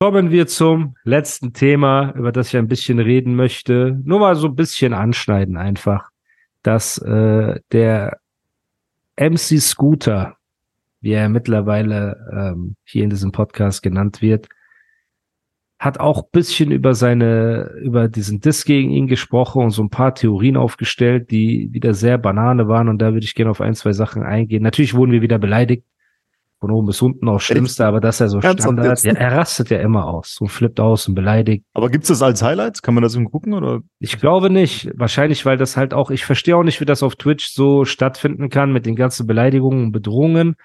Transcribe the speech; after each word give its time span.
Kommen 0.00 0.30
wir 0.30 0.46
zum 0.46 0.94
letzten 1.02 1.52
Thema, 1.52 2.12
über 2.14 2.30
das 2.30 2.48
ich 2.48 2.56
ein 2.56 2.68
bisschen 2.68 3.00
reden 3.00 3.34
möchte. 3.34 4.00
Nur 4.04 4.20
mal 4.20 4.36
so 4.36 4.46
ein 4.46 4.54
bisschen 4.54 4.94
anschneiden 4.94 5.56
einfach, 5.56 6.10
dass 6.62 6.98
äh, 6.98 7.58
der 7.72 8.20
MC 9.16 9.60
Scooter, 9.60 10.36
wie 11.00 11.14
er 11.14 11.28
mittlerweile 11.28 12.28
ähm, 12.32 12.76
hier 12.84 13.02
in 13.02 13.10
diesem 13.10 13.32
Podcast 13.32 13.82
genannt 13.82 14.22
wird, 14.22 14.48
hat 15.80 15.98
auch 15.98 16.28
bisschen 16.28 16.70
über 16.70 16.94
seine, 16.94 17.72
über 17.82 18.06
diesen 18.06 18.38
Diss 18.38 18.64
gegen 18.64 18.90
ihn 18.90 19.08
gesprochen 19.08 19.64
und 19.64 19.70
so 19.70 19.82
ein 19.82 19.90
paar 19.90 20.14
Theorien 20.14 20.56
aufgestellt, 20.56 21.32
die 21.32 21.72
wieder 21.72 21.92
sehr 21.92 22.18
Banane 22.18 22.68
waren. 22.68 22.88
Und 22.88 23.02
da 23.02 23.14
würde 23.14 23.24
ich 23.24 23.34
gerne 23.34 23.50
auf 23.50 23.60
ein, 23.60 23.74
zwei 23.74 23.92
Sachen 23.92 24.22
eingehen. 24.22 24.62
Natürlich 24.62 24.94
wurden 24.94 25.10
wir 25.10 25.22
wieder 25.22 25.40
beleidigt 25.40 25.84
von 26.60 26.70
oben 26.72 26.86
bis 26.86 27.00
unten 27.02 27.28
auch 27.28 27.40
Schlimmste, 27.40 27.86
aber 27.86 28.00
das 28.00 28.16
ist 28.16 28.20
ja 28.20 28.28
so 28.28 28.38
Ernsthaft 28.38 28.62
Standard. 28.62 29.02
Ja, 29.02 29.12
er 29.12 29.36
rastet 29.36 29.70
ja 29.70 29.78
immer 29.78 30.06
aus 30.06 30.40
und 30.40 30.48
flippt 30.48 30.80
aus 30.80 31.06
und 31.06 31.14
beleidigt. 31.14 31.64
Aber 31.72 31.88
gibt's 31.88 32.08
das 32.08 32.20
als 32.20 32.42
Highlights? 32.42 32.82
Kann 32.82 32.94
man 32.94 33.02
das 33.02 33.14
irgendwo 33.14 33.30
gucken 33.30 33.54
oder? 33.54 33.80
Ich 34.00 34.18
glaube 34.18 34.50
nicht. 34.50 34.90
Wahrscheinlich, 34.94 35.46
weil 35.46 35.56
das 35.56 35.76
halt 35.76 35.94
auch, 35.94 36.10
ich 36.10 36.24
verstehe 36.24 36.56
auch 36.56 36.64
nicht, 36.64 36.80
wie 36.80 36.84
das 36.84 37.02
auf 37.02 37.14
Twitch 37.14 37.48
so 37.48 37.84
stattfinden 37.84 38.48
kann 38.48 38.72
mit 38.72 38.86
den 38.86 38.96
ganzen 38.96 39.26
Beleidigungen 39.26 39.86
und 39.86 39.92
Bedrohungen. 39.92 40.56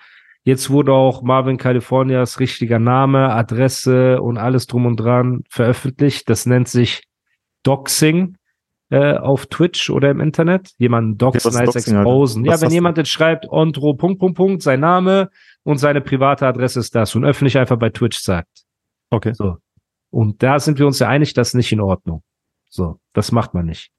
Jetzt 0.44 0.70
wurde 0.70 0.94
auch 0.94 1.22
Marvin 1.22 1.58
Californias 1.58 2.40
richtiger 2.40 2.80
Name, 2.80 3.30
Adresse 3.30 4.22
und 4.22 4.38
alles 4.38 4.68
drum 4.68 4.86
und 4.86 4.98
dran 4.98 5.44
veröffentlicht. 5.50 6.28
Das 6.30 6.46
nennt 6.46 6.68
sich 6.68 7.04
Doxing 7.64 8.36
äh, 8.90 9.16
auf 9.16 9.46
Twitch 9.46 9.90
oder 9.90 10.12
im 10.12 10.20
Internet. 10.20 10.72
Jemanden 10.78 11.18
doxen 11.18 11.50
ist 11.50 11.56
als 11.56 11.74
Doxing, 11.74 11.96
exposen. 11.96 12.46
Ja, 12.46 12.60
wenn 12.60 12.72
jemand 12.72 12.98
jetzt 12.98 13.10
schreibt, 13.10 13.50
Ondro, 13.50 13.94
Punkt, 13.94 14.20
Punkt, 14.20 14.36
Punkt, 14.36 14.62
sein 14.62 14.82
Name 14.82 15.30
und 15.64 15.78
seine 15.78 16.02
private 16.02 16.46
Adresse 16.46 16.80
ist 16.80 16.96
das 16.96 17.16
und 17.16 17.26
öffentlich 17.26 17.58
einfach 17.58 17.78
bei 17.78 17.90
Twitch 17.90 18.20
sagt. 18.20 18.64
Okay. 19.10 19.34
So. 19.34 19.58
Und 20.10 20.44
da 20.44 20.60
sind 20.60 20.80
wir 20.80 20.86
uns 20.86 21.00
ja 21.00 21.08
einig, 21.10 21.34
das 21.34 21.50
ist 21.50 21.54
nicht 21.56 21.72
in 21.72 21.80
Ordnung. 21.80 22.24
So, 22.70 23.00
das 23.14 23.32
macht 23.32 23.54
man 23.54 23.66
nicht. 23.66 23.92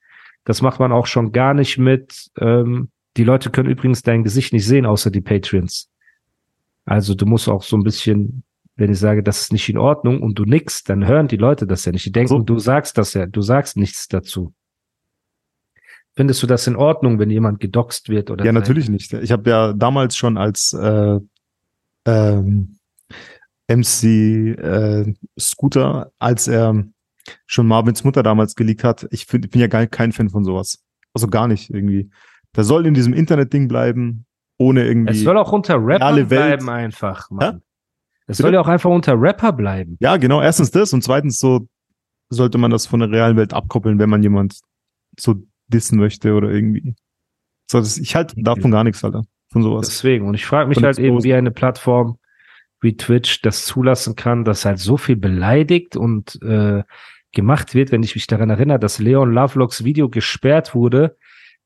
Das 0.45 0.62
macht 0.62 0.79
man 0.79 0.93
auch 0.93 1.06
schon 1.06 1.33
gar 1.33 1.55
nicht 1.55 1.79
mit. 1.79 2.31
Ähm, 2.39 2.91
die 3.17 3.25
Leute 3.25 3.51
können 3.51 3.71
übrigens 3.71 4.03
dein 4.03 4.25
Gesicht 4.25 4.53
nicht 4.53 4.67
sehen, 4.67 4.87
außer 4.87 5.11
die 5.11 5.21
Patreons. 5.21 5.91
Also 6.84 7.15
du 7.15 7.25
musst 7.27 7.48
auch 7.48 7.62
so 7.62 7.77
ein 7.77 7.83
bisschen, 7.83 8.45
wenn 8.77 8.93
ich 8.93 8.99
sage, 8.99 9.23
das 9.23 9.41
ist 9.43 9.53
nicht 9.53 9.69
in 9.69 9.78
Ordnung 9.78 10.21
und 10.23 10.39
du 10.39 10.45
nix, 10.45 10.83
dann 10.83 11.06
hören 11.06 11.28
die 11.28 11.37
Leute 11.37 11.67
das 11.67 11.84
ja 11.84 11.93
nicht. 11.93 12.05
Die 12.05 12.12
denken, 12.12 12.28
So. 12.28 12.39
du 12.41 12.59
sagst 12.59 12.99
das 12.99 13.15
ja, 13.15 13.27
du 13.27 13.41
sagst 13.41 13.77
nichts 13.77 14.09
dazu. 14.09 14.53
Findest 16.17 16.43
du 16.43 16.47
das 16.47 16.67
in 16.67 16.77
Ordnung, 16.77 17.19
wenn 17.19 17.31
jemand 17.31 17.59
gedoxt 17.59 18.09
wird 18.09 18.31
oder? 18.31 18.45
Ja, 18.45 18.53
natürlich 18.53 18.89
nicht. 18.89 19.12
Ich 19.15 19.33
habe 19.33 19.51
ja 19.51 19.73
damals 19.73 20.17
schon 20.17 20.37
als 20.37 20.73
äh, 20.73 21.19
ähm, 22.06 22.77
MC 23.69 24.05
äh, 24.58 25.14
Scooter, 25.38 26.12
als 26.19 26.48
er 26.48 26.84
schon 27.47 27.66
Marvins 27.66 28.05
Mutter 28.05 28.22
damals 28.22 28.55
geleakt 28.55 28.84
hat, 28.84 29.06
ich 29.10 29.27
find, 29.27 29.50
bin 29.50 29.60
ja 29.60 29.66
gar 29.66 29.86
kein 29.86 30.12
Fan 30.12 30.28
von 30.28 30.44
sowas. 30.44 30.84
Also 31.14 31.28
gar 31.28 31.48
nicht 31.48 31.70
irgendwie. 31.70 32.10
Der 32.54 32.64
soll 32.64 32.87
in 32.87 32.94
diesem 32.94 33.14
Internet-Ding 33.14 33.69
bleiben, 33.69 34.26
ohne 34.59 34.87
irgendwie. 34.87 35.12
Es 35.12 35.22
soll 35.22 35.38
auch 35.38 35.53
unter 35.53 35.76
Rapper 35.76 36.25
bleiben 36.25 36.69
einfach, 36.69 37.31
Mann. 37.31 37.62
Es 38.26 38.38
soll 38.38 38.54
ja 38.54 38.60
auch 38.60 38.69
einfach 38.69 38.91
unter 38.91 39.20
Rapper 39.20 39.53
bleiben. 39.53 39.97
ja, 40.00 40.16
genau. 40.16 40.41
Erstens 40.41 40.70
das 40.70 40.93
und 40.93 41.03
zweitens 41.03 41.38
so 41.38 41.69
sollte 42.31 42.59
man 42.59 42.70
das 42.70 42.87
von 42.87 43.00
der 43.00 43.10
realen 43.10 43.37
Welt 43.37 43.53
abkoppeln, 43.53 43.98
wenn 43.98 44.09
man 44.09 44.22
jemand 44.22 44.60
so 45.19 45.34
dissen 45.69 45.98
möchte 45.98 46.34
oder 46.34 46.50
irgendwie. 46.50 46.94
So, 47.70 47.78
das, 47.81 47.98
ich 47.98 48.14
halte 48.16 48.34
davon 48.43 48.70
gar 48.70 48.84
nichts, 48.84 49.04
Alter. 49.04 49.25
Von 49.54 49.62
sowas. 49.62 49.87
Deswegen. 49.88 50.26
Und 50.26 50.34
ich 50.34 50.44
frage 50.44 50.69
mich 50.69 50.82
halt 50.82 50.98
eben, 50.98 51.25
wie 51.25 51.32
eine 51.32 51.50
Plattform 51.50 52.19
wie 52.82 52.97
Twitch 52.98 53.41
das 53.41 53.65
zulassen 53.65 54.15
kann, 54.15 54.44
dass 54.44 54.66
halt 54.66 54.78
so 54.78 54.98
viel 54.98 55.16
beleidigt 55.16 55.97
und 55.97 56.38
äh, 56.42 56.82
gemacht 57.32 57.75
wird, 57.75 57.91
wenn 57.93 58.03
ich 58.03 58.14
mich 58.14 58.26
daran 58.26 58.50
erinnere, 58.50 58.78
dass 58.78 58.98
Leon 58.98 59.32
Lovelocks 59.32 59.84
Video 59.84 60.10
gesperrt 60.10 60.75
wurde, 60.75 61.16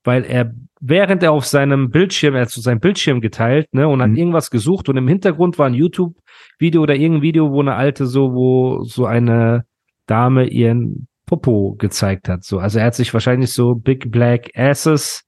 weil 0.05 0.25
er, 0.25 0.53
während 0.81 1.23
er 1.25 1.33
auf 1.33 1.45
seinem 1.45 1.91
Bildschirm, 1.91 2.35
er 2.37 2.43
hat 2.43 2.51
so 2.51 2.61
sein 2.61 2.79
Bildschirm 2.79 3.21
geteilt, 3.21 3.67
ne, 3.73 3.89
und 3.89 4.01
hat 4.01 4.11
Mhm. 4.11 4.17
irgendwas 4.17 4.51
gesucht 4.51 4.89
und 4.89 4.97
im 4.97 5.09
Hintergrund 5.09 5.59
war 5.59 5.67
ein 5.67 5.75
YouTube-Video 5.75 6.83
oder 6.83 6.95
irgendein 6.95 7.23
Video, 7.23 7.51
wo 7.51 7.61
eine 7.61 7.75
alte 7.75 8.07
so, 8.07 8.33
wo 8.33 8.85
so 8.85 9.05
eine 9.07 9.65
Dame 10.07 10.47
ihren 10.47 11.09
Popo 11.27 11.75
gezeigt 11.79 12.29
hat. 12.29 12.45
So, 12.45 12.59
also 12.59 12.79
er 12.79 12.87
hat 12.87 12.95
sich 12.95 13.13
wahrscheinlich 13.13 13.53
so 13.53 13.75
Big 13.75 14.11
Black 14.13 14.51
Asses 14.55 15.25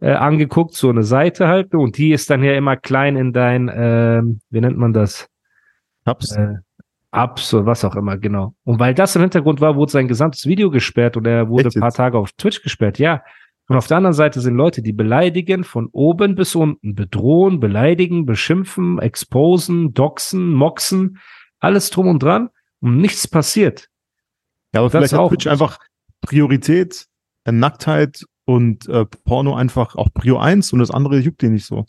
äh, 0.00 0.12
angeguckt, 0.12 0.74
so 0.74 0.90
eine 0.90 1.02
Seite 1.02 1.48
halt, 1.48 1.74
und 1.74 1.98
die 1.98 2.12
ist 2.12 2.30
dann 2.30 2.42
ja 2.42 2.54
immer 2.54 2.76
klein 2.76 3.16
in 3.16 3.32
dein, 3.32 3.70
ähm, 3.74 4.40
wie 4.50 4.60
nennt 4.60 4.76
man 4.76 4.92
das? 4.92 5.28
Hab's. 6.04 6.32
Äh, 6.32 6.54
Abs 7.16 7.54
oder 7.54 7.64
was 7.64 7.84
auch 7.84 7.96
immer, 7.96 8.18
genau. 8.18 8.54
Und 8.64 8.78
weil 8.78 8.92
das 8.92 9.16
im 9.16 9.22
Hintergrund 9.22 9.60
war, 9.62 9.74
wurde 9.76 9.90
sein 9.90 10.06
gesamtes 10.06 10.46
Video 10.46 10.70
gesperrt 10.70 11.16
und 11.16 11.26
er 11.26 11.48
wurde 11.48 11.70
ein 11.74 11.80
paar? 11.80 11.92
Tage 11.92 12.18
auf 12.18 12.32
Twitch 12.32 12.62
gesperrt, 12.62 12.98
ja. 12.98 13.22
Und 13.68 13.76
auf 13.76 13.86
der 13.86 13.96
anderen 13.96 14.12
Seite 14.12 14.40
sind 14.40 14.54
Leute, 14.54 14.82
die 14.82 14.92
beleidigen 14.92 15.64
von 15.64 15.88
oben 15.92 16.34
bis 16.34 16.54
unten, 16.54 16.94
bedrohen, 16.94 17.58
beleidigen, 17.58 18.26
beschimpfen, 18.26 18.98
exposen, 18.98 19.94
doxen, 19.94 20.52
moxen, 20.52 21.18
alles 21.58 21.90
drum 21.90 22.06
und 22.08 22.22
dran 22.22 22.50
und 22.80 22.98
nichts 22.98 23.26
passiert. 23.26 23.88
Ja, 24.74 24.80
aber 24.80 24.90
Das 24.90 24.92
vielleicht 24.92 25.12
hat 25.14 25.20
auch 25.20 25.30
Twitch 25.30 25.46
einfach 25.46 25.78
Priorität, 26.20 27.06
äh, 27.44 27.52
Nacktheit 27.52 28.24
und 28.46 28.88
äh, 28.88 29.04
Porno 29.24 29.54
einfach 29.54 29.94
auch 29.96 30.08
Prio 30.14 30.38
1 30.38 30.72
und 30.72 30.78
das 30.78 30.90
andere 30.90 31.18
juckt 31.18 31.42
dir 31.42 31.50
nicht 31.50 31.66
so. 31.66 31.84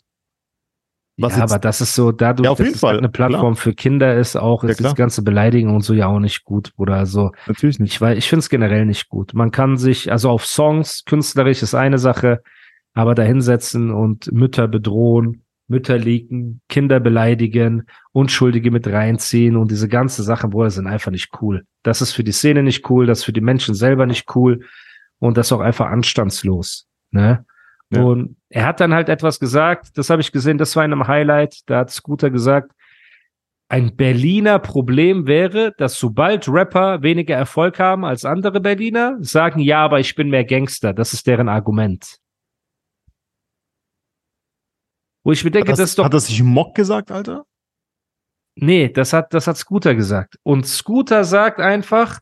Was 1.20 1.34
ja, 1.34 1.42
jetzt- 1.42 1.52
aber 1.52 1.58
das 1.58 1.80
ist 1.80 1.94
so, 1.94 2.12
dadurch, 2.12 2.44
Ja, 2.44 2.50
auf 2.52 2.58
dass 2.58 2.66
jeden 2.66 2.76
es 2.76 2.82
halt 2.82 2.90
Fall, 2.92 2.98
eine 2.98 3.08
Plattform 3.08 3.56
für 3.56 3.74
Kinder 3.74 4.16
ist, 4.16 4.36
auch 4.36 4.62
Ja, 4.62 4.68
ist 4.70 4.78
das 4.80 4.84
klar. 4.84 4.94
ganze 4.94 5.22
Beleidigen 5.22 5.74
und 5.74 5.80
so 5.82 5.92
ja 5.94 6.06
auch 6.06 6.20
nicht 6.20 6.44
gut, 6.44 6.72
oder 6.76 7.06
so. 7.06 7.32
Natürlich 7.46 7.80
nicht. 7.80 7.92
Ich 7.94 8.00
weiß, 8.00 8.16
ich 8.18 8.28
finde 8.28 8.40
es 8.40 8.48
generell 8.50 8.86
nicht 8.86 9.08
gut. 9.08 9.34
Man 9.34 9.50
kann 9.50 9.78
sich, 9.78 10.12
also 10.12 10.30
auf 10.30 10.46
Songs, 10.46 11.04
künstlerisch 11.06 11.62
ist 11.62 11.74
eine 11.74 11.98
Sache, 11.98 12.40
aber 12.94 13.14
da 13.16 13.22
hinsetzen 13.24 13.90
und 13.90 14.30
Mütter 14.32 14.68
bedrohen, 14.68 15.42
Mütter 15.66 15.98
leaken, 15.98 16.60
Kinder 16.68 17.00
beleidigen, 17.00 17.84
Unschuldige 18.12 18.70
mit 18.70 18.86
reinziehen 18.86 19.56
und 19.56 19.70
diese 19.72 19.88
ganze 19.88 20.22
Sachen, 20.22 20.50
Bruder, 20.50 20.70
sind 20.70 20.86
einfach 20.86 21.10
nicht 21.10 21.30
cool. 21.42 21.64
Das 21.82 22.00
ist 22.00 22.12
für 22.12 22.24
die 22.24 22.32
Szene 22.32 22.62
nicht 22.62 22.88
cool, 22.90 23.06
das 23.06 23.18
ist 23.18 23.24
für 23.24 23.32
die 23.32 23.40
Menschen 23.40 23.74
selber 23.74 24.06
nicht 24.06 24.34
cool 24.36 24.64
und 25.18 25.36
das 25.36 25.48
ist 25.48 25.52
auch 25.52 25.60
einfach 25.60 25.86
anstandslos. 25.86 26.86
Ne? 27.10 27.44
Ja. 27.90 28.02
Und 28.02 28.36
er 28.48 28.66
hat 28.66 28.80
dann 28.80 28.94
halt 28.94 29.08
etwas 29.08 29.40
gesagt, 29.40 29.96
das 29.96 30.10
habe 30.10 30.20
ich 30.20 30.32
gesehen, 30.32 30.58
das 30.58 30.76
war 30.76 30.84
in 30.84 30.92
einem 30.92 31.06
Highlight, 31.06 31.60
da 31.66 31.78
hat 31.78 31.90
Scooter 31.90 32.30
gesagt, 32.30 32.72
ein 33.70 33.96
Berliner 33.96 34.58
Problem 34.58 35.26
wäre, 35.26 35.74
dass 35.76 35.98
sobald 35.98 36.48
Rapper 36.48 37.02
weniger 37.02 37.36
Erfolg 37.36 37.78
haben 37.78 38.04
als 38.04 38.24
andere 38.24 38.60
Berliner, 38.60 39.18
sagen, 39.20 39.60
ja, 39.60 39.84
aber 39.84 40.00
ich 40.00 40.14
bin 40.14 40.30
mehr 40.30 40.44
Gangster. 40.44 40.94
Das 40.94 41.12
ist 41.12 41.26
deren 41.26 41.50
Argument. 41.50 42.18
Wo 45.22 45.32
ich 45.32 45.44
mir 45.44 45.50
denke, 45.50 45.68
das, 45.68 45.78
das, 45.78 45.90
ist 45.90 45.98
doch. 45.98 46.04
hat 46.06 46.14
das 46.14 46.28
sich 46.28 46.42
Mock 46.42 46.74
gesagt, 46.74 47.10
Alter? 47.10 47.44
Nee, 48.54 48.88
das 48.88 49.12
hat, 49.12 49.34
das 49.34 49.46
hat 49.46 49.58
Scooter 49.58 49.94
gesagt. 49.94 50.38
Und 50.42 50.66
Scooter 50.66 51.24
sagt 51.24 51.60
einfach, 51.60 52.20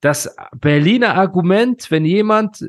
das 0.00 0.34
Berliner 0.56 1.14
Argument, 1.14 1.90
wenn 1.90 2.04
jemand 2.04 2.64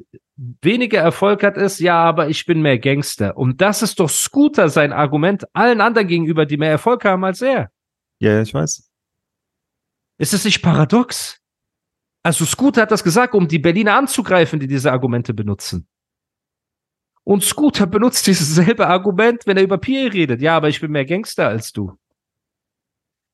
weniger 0.62 1.00
Erfolg 1.00 1.44
hat, 1.44 1.58
ist, 1.58 1.80
ja, 1.80 2.02
aber 2.02 2.30
ich 2.30 2.46
bin 2.46 2.62
mehr 2.62 2.80
Gangster. 2.80 3.38
Und 3.38 3.62
das 3.62 3.82
ist 3.82 4.00
doch 4.00 4.10
Scooter 4.10 4.70
sein 4.70 4.94
Argument 4.94 5.44
allen 5.54 5.82
anderen 5.82 6.08
gegenüber, 6.08 6.46
die 6.46 6.58
mehr 6.58 6.72
Erfolg 6.72 7.06
haben 7.06 7.24
als 7.26 7.42
er. 7.42 7.72
Ja, 8.20 8.42
ich 8.42 8.54
weiß. 8.54 8.90
Ist 10.18 10.34
es 10.34 10.46
nicht 10.46 10.62
paradox? 10.62 11.40
Also 12.24 12.46
Scooter 12.46 12.82
hat 12.82 12.92
das 12.92 13.04
gesagt, 13.04 13.34
um 13.34 13.48
die 13.48 13.60
Berliner 13.60 13.96
anzugreifen, 13.96 14.60
die 14.60 14.68
diese 14.68 14.92
Argumente 14.92 15.34
benutzen. 15.34 15.88
Und 17.24 17.44
Scooter 17.44 17.86
benutzt 17.86 18.28
dieses 18.28 18.56
selbe 18.56 18.88
Argument, 18.88 19.46
wenn 19.46 19.58
er 19.58 19.64
über 19.64 19.78
Pierre 19.78 20.14
redet. 20.14 20.42
Ja, 20.42 20.58
aber 20.58 20.70
ich 20.70 20.82
bin 20.82 20.92
mehr 20.92 21.06
Gangster 21.06 21.48
als 21.48 21.72
du. 21.72 21.98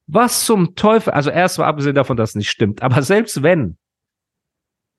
Was 0.07 0.45
zum 0.45 0.75
Teufel? 0.75 1.13
Also 1.13 1.31
erstmal 1.31 1.67
abgesehen 1.67 1.95
davon, 1.95 2.17
dass 2.17 2.31
es 2.31 2.35
nicht 2.35 2.49
stimmt. 2.49 2.83
Aber 2.83 3.01
selbst 3.01 3.41
wenn, 3.41 3.77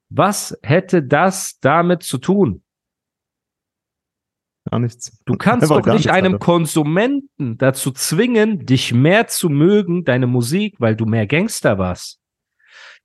was 0.09 0.57
hätte 0.63 1.03
das 1.03 1.59
damit 1.61 2.03
zu 2.03 2.19
tun? 2.19 2.63
Gar 4.71 4.81
nichts. 4.81 5.23
Du 5.25 5.35
kannst 5.39 5.71
doch 5.71 5.87
nicht 5.87 6.11
einem 6.11 6.35
Alter. 6.35 6.45
Konsumenten 6.45 7.59
dazu 7.59 7.93
zwingen, 7.93 8.67
dich 8.67 8.93
mehr 8.93 9.27
zu 9.27 9.49
mögen, 9.49 10.05
deine 10.05 10.27
Musik, 10.27 10.77
weil 10.79 10.97
du 10.97 11.07
mehr 11.07 11.27
Gangster 11.27 11.79
warst. 11.79 12.21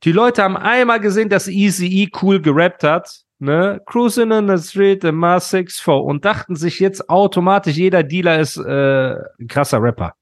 Die 0.03 0.11
Leute 0.11 0.43
haben 0.43 0.57
einmal 0.57 0.99
gesehen, 0.99 1.29
dass 1.29 1.47
Easy 1.47 1.85
E 1.85 2.09
cool 2.21 2.41
gerappt 2.41 2.83
hat, 2.83 3.23
ne? 3.37 3.79
Cruising 3.85 4.31
in 4.31 4.47
the 4.47 4.57
Street, 4.57 5.03
the 5.03 5.11
Mars 5.11 5.49
64 5.49 5.87
und 5.87 6.25
dachten 6.25 6.55
sich 6.55 6.79
jetzt 6.79 7.07
automatisch, 7.09 7.75
jeder 7.75 8.01
Dealer 8.01 8.39
ist 8.39 8.57
äh, 8.57 9.15
ein 9.39 9.47
krasser 9.47 9.81
Rapper. 9.81 10.15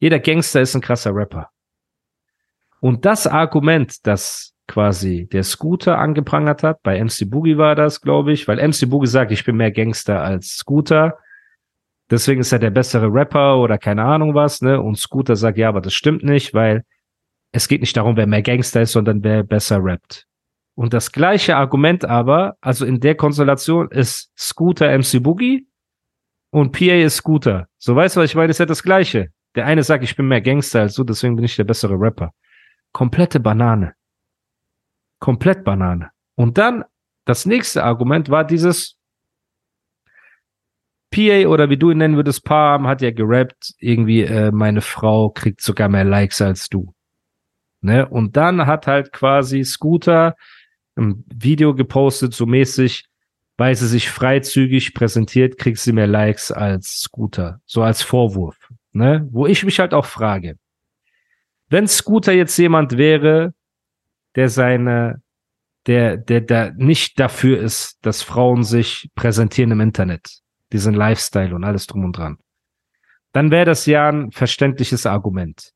Jeder 0.00 0.20
Gangster 0.20 0.60
ist 0.60 0.74
ein 0.74 0.82
krasser 0.82 1.14
Rapper. 1.14 1.50
Und 2.80 3.04
das 3.04 3.26
Argument, 3.26 4.06
das 4.06 4.54
quasi 4.68 5.26
der 5.32 5.42
Scooter 5.42 5.98
angeprangert 5.98 6.62
hat, 6.62 6.82
bei 6.82 7.02
MC 7.02 7.28
Boogie 7.28 7.58
war 7.58 7.74
das, 7.74 8.00
glaube 8.00 8.32
ich, 8.32 8.46
weil 8.46 8.58
MC 8.58 8.88
Boogie 8.88 9.08
sagt, 9.08 9.32
ich 9.32 9.44
bin 9.44 9.56
mehr 9.56 9.72
Gangster 9.72 10.22
als 10.22 10.58
Scooter. 10.58 11.18
Deswegen 12.10 12.40
ist 12.40 12.52
er 12.52 12.58
der 12.58 12.70
bessere 12.70 13.12
Rapper 13.12 13.58
oder 13.58 13.78
keine 13.78 14.04
Ahnung 14.04 14.34
was, 14.34 14.62
ne? 14.62 14.80
Und 14.80 14.96
Scooter 14.98 15.36
sagt, 15.36 15.58
ja, 15.58 15.68
aber 15.68 15.80
das 15.80 15.94
stimmt 15.94 16.22
nicht, 16.22 16.54
weil 16.54 16.84
es 17.52 17.66
geht 17.66 17.80
nicht 17.80 17.96
darum, 17.96 18.16
wer 18.16 18.26
mehr 18.26 18.42
Gangster 18.42 18.82
ist, 18.82 18.92
sondern 18.92 19.24
wer 19.24 19.42
besser 19.42 19.82
rappt. 19.82 20.26
Und 20.74 20.94
das 20.94 21.10
gleiche 21.10 21.56
Argument 21.56 22.04
aber, 22.04 22.56
also 22.60 22.86
in 22.86 23.00
der 23.00 23.16
Konstellation 23.16 23.90
ist 23.90 24.30
Scooter 24.38 24.96
MC 24.96 25.22
Boogie 25.22 25.66
und 26.50 26.72
PA 26.72 26.94
ist 26.94 27.16
Scooter. 27.16 27.66
So 27.78 27.96
weißt 27.96 28.16
du, 28.16 28.20
was 28.20 28.30
ich 28.30 28.36
meine? 28.36 28.50
Ist 28.50 28.60
ja 28.60 28.66
das 28.66 28.82
gleiche. 28.82 29.28
Der 29.56 29.66
eine 29.66 29.82
sagt, 29.82 30.04
ich 30.04 30.14
bin 30.14 30.28
mehr 30.28 30.40
Gangster 30.40 30.82
als 30.82 30.94
du, 30.94 31.04
deswegen 31.04 31.36
bin 31.36 31.44
ich 31.44 31.56
der 31.56 31.64
bessere 31.64 31.98
Rapper. 31.98 32.32
Komplette 32.92 33.40
Banane. 33.40 33.94
Komplett 35.18 35.64
Banane. 35.64 36.10
Und 36.34 36.58
dann, 36.58 36.84
das 37.24 37.46
nächste 37.46 37.84
Argument 37.84 38.30
war 38.30 38.44
dieses 38.44 38.96
PA 41.10 41.46
oder 41.46 41.70
wie 41.70 41.76
du 41.76 41.90
ihn 41.90 41.98
nennen 41.98 42.16
würdest, 42.16 42.44
Palm 42.44 42.86
hat 42.86 43.02
ja 43.02 43.10
gerappt, 43.10 43.74
irgendwie, 43.78 44.22
äh, 44.22 44.52
meine 44.52 44.80
Frau 44.80 45.30
kriegt 45.30 45.60
sogar 45.60 45.88
mehr 45.88 46.04
Likes 46.04 46.40
als 46.40 46.68
du. 46.68 46.94
Ne? 47.80 48.08
Und 48.08 48.36
dann 48.36 48.66
hat 48.66 48.86
halt 48.86 49.12
quasi 49.12 49.64
Scooter 49.64 50.36
ein 50.96 51.24
Video 51.32 51.74
gepostet, 51.74 52.34
so 52.34 52.44
mäßig, 52.44 53.06
weil 53.56 53.74
sie 53.74 53.86
sich 53.86 54.10
freizügig 54.10 54.94
präsentiert, 54.94 55.58
kriegt 55.58 55.78
sie 55.78 55.92
mehr 55.92 56.06
Likes 56.06 56.52
als 56.52 57.00
Scooter. 57.00 57.60
So 57.66 57.82
als 57.82 58.02
Vorwurf. 58.02 58.56
Ne? 58.92 59.26
Wo 59.30 59.46
ich 59.46 59.64
mich 59.64 59.80
halt 59.80 59.94
auch 59.94 60.06
frage, 60.06 60.58
wenn 61.68 61.86
Scooter 61.86 62.32
jetzt 62.32 62.56
jemand 62.56 62.96
wäre, 62.96 63.54
der 64.36 64.48
seine, 64.48 65.22
der, 65.86 66.16
der, 66.16 66.40
der 66.40 66.72
nicht 66.74 67.18
dafür 67.18 67.60
ist, 67.60 67.98
dass 68.02 68.22
Frauen 68.22 68.62
sich 68.62 69.10
präsentieren 69.14 69.72
im 69.72 69.80
Internet, 69.80 70.40
diesen 70.72 70.94
Lifestyle 70.94 71.54
und 71.54 71.64
alles 71.64 71.86
drum 71.86 72.04
und 72.04 72.16
dran, 72.16 72.38
dann 73.32 73.50
wäre 73.50 73.64
das 73.64 73.86
ja 73.86 74.08
ein 74.08 74.30
verständliches 74.30 75.06
Argument. 75.06 75.72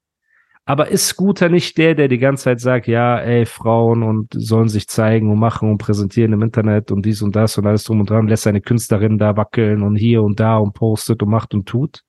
Aber 0.65 0.89
ist 0.89 1.09
Scooter 1.09 1.49
nicht 1.49 1.77
der, 1.77 1.97
der 1.97 2.07
die 2.07 2.19
ganze 2.19 2.45
Zeit 2.45 2.61
sagt, 2.61 2.87
ja, 2.87 3.19
ey, 3.19 3.47
Frauen 3.47 4.05
und 4.05 4.33
sollen 4.33 4.69
sich 4.69 4.87
zeigen 4.87 5.31
und 5.31 5.41
machen 5.41 5.69
und 5.69 5.79
präsentieren 5.79 6.33
im 6.33 6.43
Internet 6.43 6.93
und 6.93 7.05
dies 7.05 7.21
und 7.21 7.35
das 7.35 7.59
und 7.59 7.67
alles 7.67 7.83
drum 7.83 7.99
und 7.99 8.11
dran, 8.11 8.29
lässt 8.29 8.45
seine 8.45 8.61
Künstlerin 8.61 9.19
da 9.19 9.37
wackeln 9.37 9.83
und 9.83 9.97
hier 9.97 10.23
und 10.23 10.39
da 10.39 10.59
und 10.59 10.73
postet 10.73 11.21
und 11.23 11.31
macht 11.31 11.53
und 11.53 11.69
tut? 11.69 12.05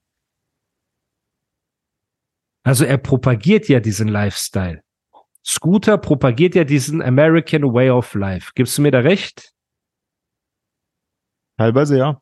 Also 2.63 2.85
er 2.85 2.97
propagiert 2.97 3.67
ja 3.69 3.79
diesen 3.79 4.07
Lifestyle. 4.07 4.81
Scooter 5.45 5.97
propagiert 5.97 6.55
ja 6.55 6.63
diesen 6.63 7.01
American 7.01 7.63
Way 7.63 7.89
of 7.89 8.13
Life. 8.13 8.51
Gibst 8.55 8.77
du 8.77 8.81
mir 8.81 8.91
da 8.91 8.99
recht? 8.99 9.51
Teilweise 11.57 11.97
ja. 11.97 12.21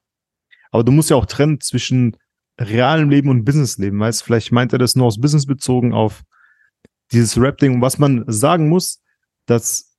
Aber 0.71 0.83
du 0.83 0.91
musst 0.91 1.09
ja 1.09 1.15
auch 1.15 1.25
trennen 1.25 1.59
zwischen 1.59 2.17
realem 2.59 3.09
Leben 3.09 3.29
und 3.29 3.45
Businessleben. 3.45 3.99
Weißt 3.99 4.23
vielleicht 4.23 4.51
meint 4.51 4.73
er 4.73 4.79
das 4.79 4.95
nur 4.95 5.07
aus 5.07 5.19
Business 5.19 5.45
bezogen 5.45 5.93
auf 5.93 6.23
dieses 7.11 7.39
Rap-Ding. 7.39 7.75
Und 7.75 7.81
was 7.81 7.97
man 7.97 8.23
sagen 8.27 8.69
muss, 8.69 9.01
dass 9.45 9.95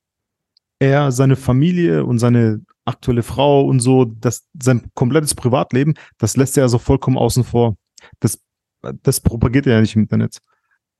er 0.79 1.11
seine 1.11 1.35
Familie 1.35 2.05
und 2.05 2.19
seine 2.19 2.61
aktuelle 2.85 3.23
Frau 3.23 3.65
und 3.65 3.79
so, 3.79 4.05
das, 4.05 4.47
sein 4.61 4.89
komplettes 4.93 5.35
Privatleben, 5.35 5.93
das 6.17 6.35
lässt 6.35 6.57
er 6.57 6.63
also 6.63 6.77
vollkommen 6.77 7.17
außen 7.17 7.43
vor. 7.43 7.77
Das, 8.19 8.39
das 8.81 9.21
propagiert 9.21 9.67
er 9.67 9.75
ja 9.75 9.81
nicht 9.81 9.95
im 9.95 10.03
Internet. 10.03 10.39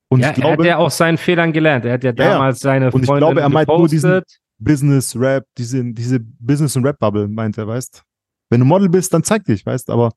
Und 0.10 0.20
ja, 0.20 0.30
ich 0.30 0.36
glaube, 0.36 0.50
er 0.50 0.58
hat 0.58 0.66
ja 0.66 0.78
auch 0.78 0.92
seinen 0.92 1.18
Fehlern 1.18 1.54
gelernt. 1.54 1.86
Er 1.86 1.94
hat 1.94 2.04
ja 2.04 2.12
damals 2.12 2.62
ja, 2.62 2.70
seine 2.70 2.92
Und 2.92 3.04
ich 3.04 3.10
glaube, 3.10 3.42
er 3.42 3.50
meint 3.50 3.68
nur 3.68 3.88
diesen 3.88 4.22
Business, 4.60 5.16
Rap, 5.16 5.46
diese, 5.58 5.84
diese 5.94 6.20
Business- 6.20 6.76
und 6.76 6.86
Rap-Bubble, 6.86 7.28
meint 7.28 7.58
er, 7.58 7.68
weißt 7.68 8.04
Wenn 8.50 8.60
du 8.60 8.66
Model 8.66 8.90
bist, 8.90 9.14
dann 9.14 9.24
zeig 9.24 9.46
dich, 9.46 9.66
weißt 9.66 9.90
aber 9.90 10.12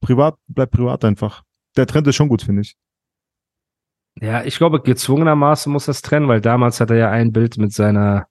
privat 0.00 0.36
bleibt 0.46 0.72
privat 0.72 1.04
einfach. 1.04 1.42
Der 1.76 1.86
Trend 1.86 2.06
ist 2.06 2.16
schon 2.16 2.28
gut, 2.28 2.42
finde 2.42 2.62
ich. 2.62 2.76
Ja, 4.20 4.44
ich 4.44 4.58
glaube, 4.58 4.82
gezwungenermaßen 4.82 5.72
muss 5.72 5.86
das 5.86 6.02
trennen, 6.02 6.28
weil 6.28 6.40
damals 6.40 6.80
hat 6.80 6.90
er 6.90 6.96
ja 6.96 7.10
ein 7.10 7.32
Bild 7.32 7.56
mit 7.56 7.72
seiner 7.72 8.26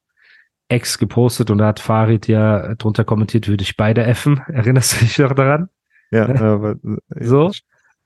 Ex 0.69 0.97
gepostet 0.97 1.49
und 1.49 1.57
da 1.57 1.67
hat 1.67 1.79
Farid 1.79 2.27
ja 2.27 2.75
drunter 2.75 3.03
kommentiert, 3.03 3.47
würde 3.47 3.63
ich 3.63 3.75
beide 3.75 4.03
effen. 4.03 4.41
Erinnerst 4.47 4.93
du 4.93 5.05
dich 5.05 5.17
noch 5.17 5.33
daran? 5.33 5.69
Ja, 6.11 6.29
aber, 6.29 6.75
äh, 6.83 7.25
so. 7.25 7.51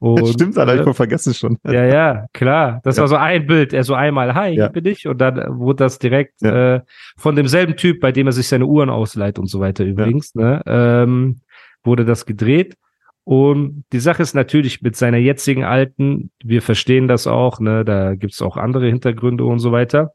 Und, 0.05 0.27
Stimmt, 0.27 0.55
Alter, 0.55 0.79
ich 0.79 0.85
äh, 0.87 0.93
vergesse 0.93 1.31
es 1.31 1.39
schon. 1.39 1.57
Ja, 1.65 1.83
ja, 1.83 2.27
klar. 2.31 2.79
Das 2.83 2.97
ja. 2.97 3.01
war 3.01 3.07
so 3.07 3.15
ein 3.15 3.47
Bild. 3.47 3.73
Er 3.73 3.83
so 3.83 3.95
einmal, 3.95 4.35
hi, 4.35 4.49
ja. 4.49 4.65
hier 4.65 4.69
bin 4.69 4.85
ich. 4.85 5.07
Und 5.07 5.17
dann 5.19 5.57
wurde 5.57 5.83
das 5.83 5.97
direkt 5.97 6.41
ja. 6.41 6.75
äh, 6.75 6.81
von 7.17 7.35
demselben 7.35 7.75
Typ, 7.75 8.01
bei 8.01 8.11
dem 8.11 8.27
er 8.27 8.31
sich 8.31 8.47
seine 8.47 8.67
Uhren 8.67 8.91
ausleiht 8.91 9.39
und 9.39 9.47
so 9.47 9.59
weiter 9.59 9.83
übrigens, 9.83 10.35
ne, 10.35 10.61
ähm, 10.67 11.41
wurde 11.83 12.05
das 12.05 12.27
gedreht. 12.27 12.75
Und 13.23 13.83
die 13.93 13.99
Sache 13.99 14.21
ist 14.21 14.35
natürlich 14.35 14.83
mit 14.83 14.95
seiner 14.95 15.17
jetzigen 15.17 15.63
alten, 15.63 16.29
wir 16.43 16.61
verstehen 16.61 17.07
das 17.07 17.25
auch, 17.25 17.59
ne, 17.59 17.83
da 17.83 18.13
gibt's 18.13 18.43
auch 18.43 18.57
andere 18.57 18.85
Hintergründe 18.85 19.43
und 19.43 19.57
so 19.57 19.71
weiter. 19.71 20.11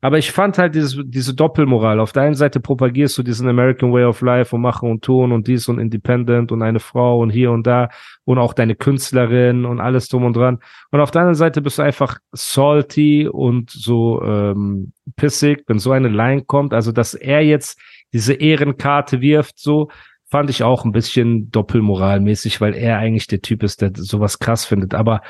Aber 0.00 0.16
ich 0.16 0.30
fand 0.30 0.58
halt 0.58 0.76
dieses, 0.76 0.96
diese 1.06 1.34
Doppelmoral. 1.34 1.98
Auf 1.98 2.12
der 2.12 2.22
einen 2.22 2.36
Seite 2.36 2.60
propagierst 2.60 3.18
du 3.18 3.24
diesen 3.24 3.48
American 3.48 3.92
Way 3.92 4.04
of 4.04 4.20
Life 4.20 4.54
und 4.54 4.62
machen 4.62 4.88
und 4.88 5.02
tun 5.02 5.32
und 5.32 5.48
dies 5.48 5.66
und 5.66 5.80
Independent 5.80 6.52
und 6.52 6.62
eine 6.62 6.78
Frau 6.78 7.18
und 7.18 7.30
hier 7.30 7.50
und 7.50 7.66
da 7.66 7.88
und 8.24 8.38
auch 8.38 8.54
deine 8.54 8.76
Künstlerin 8.76 9.64
und 9.64 9.80
alles 9.80 10.08
drum 10.08 10.24
und 10.24 10.36
dran. 10.36 10.60
Und 10.92 11.00
auf 11.00 11.10
der 11.10 11.22
anderen 11.22 11.34
Seite 11.34 11.62
bist 11.62 11.78
du 11.78 11.82
einfach 11.82 12.18
salty 12.30 13.26
und 13.26 13.70
so 13.70 14.22
ähm, 14.22 14.92
pissig, 15.16 15.64
wenn 15.66 15.80
so 15.80 15.90
eine 15.90 16.08
Line 16.08 16.44
kommt. 16.44 16.74
Also, 16.74 16.92
dass 16.92 17.14
er 17.14 17.40
jetzt 17.40 17.80
diese 18.12 18.34
Ehrenkarte 18.34 19.20
wirft, 19.20 19.58
so, 19.58 19.90
fand 20.30 20.48
ich 20.48 20.62
auch 20.62 20.84
ein 20.84 20.92
bisschen 20.92 21.50
doppelmoralmäßig, 21.50 22.60
weil 22.60 22.74
er 22.74 22.98
eigentlich 22.98 23.26
der 23.26 23.40
Typ 23.40 23.64
ist, 23.64 23.80
der 23.82 23.90
sowas 23.94 24.38
krass 24.38 24.64
findet. 24.64 24.94
Aber 24.94 25.22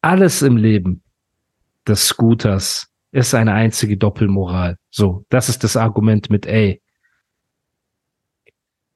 alles 0.00 0.40
im 0.40 0.56
Leben 0.56 1.02
des 1.86 2.08
Scooters 2.08 2.93
ist 3.14 3.32
eine 3.32 3.52
einzige 3.52 3.96
Doppelmoral. 3.96 4.76
So, 4.90 5.24
das 5.28 5.48
ist 5.48 5.62
das 5.62 5.76
Argument 5.76 6.30
mit, 6.30 6.46
ey, 6.46 6.82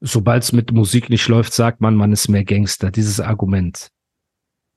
sobald 0.01 0.43
es 0.43 0.53
mit 0.53 0.73
Musik 0.73 1.09
nicht 1.09 1.29
läuft, 1.29 1.53
sagt 1.53 1.81
man, 1.81 1.95
man 1.95 2.13
ist 2.13 2.29
mehr 2.29 2.45
Gangster. 2.45 2.91
Dieses 2.91 3.21
Argument. 3.21 3.91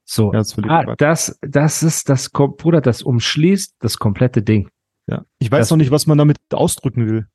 So, 0.06 0.32
ja, 0.32 0.40
das, 0.40 0.58
ah, 0.68 0.96
das, 0.96 1.40
das 1.42 1.82
ist 1.82 2.08
das, 2.08 2.30
Bruder, 2.30 2.82
das 2.82 3.02
umschließt 3.02 3.78
das 3.80 3.98
komplette 3.98 4.44
Ding. 4.44 4.70
Ja, 5.08 5.26
ich 5.40 5.52
weiß 5.52 5.62
das, 5.62 5.72
noch 5.72 5.78
nicht, 5.78 5.92
was 5.92 6.06
man 6.06 6.20
damit 6.20 6.38
ausdrücken 6.52 7.08
will 7.08 7.28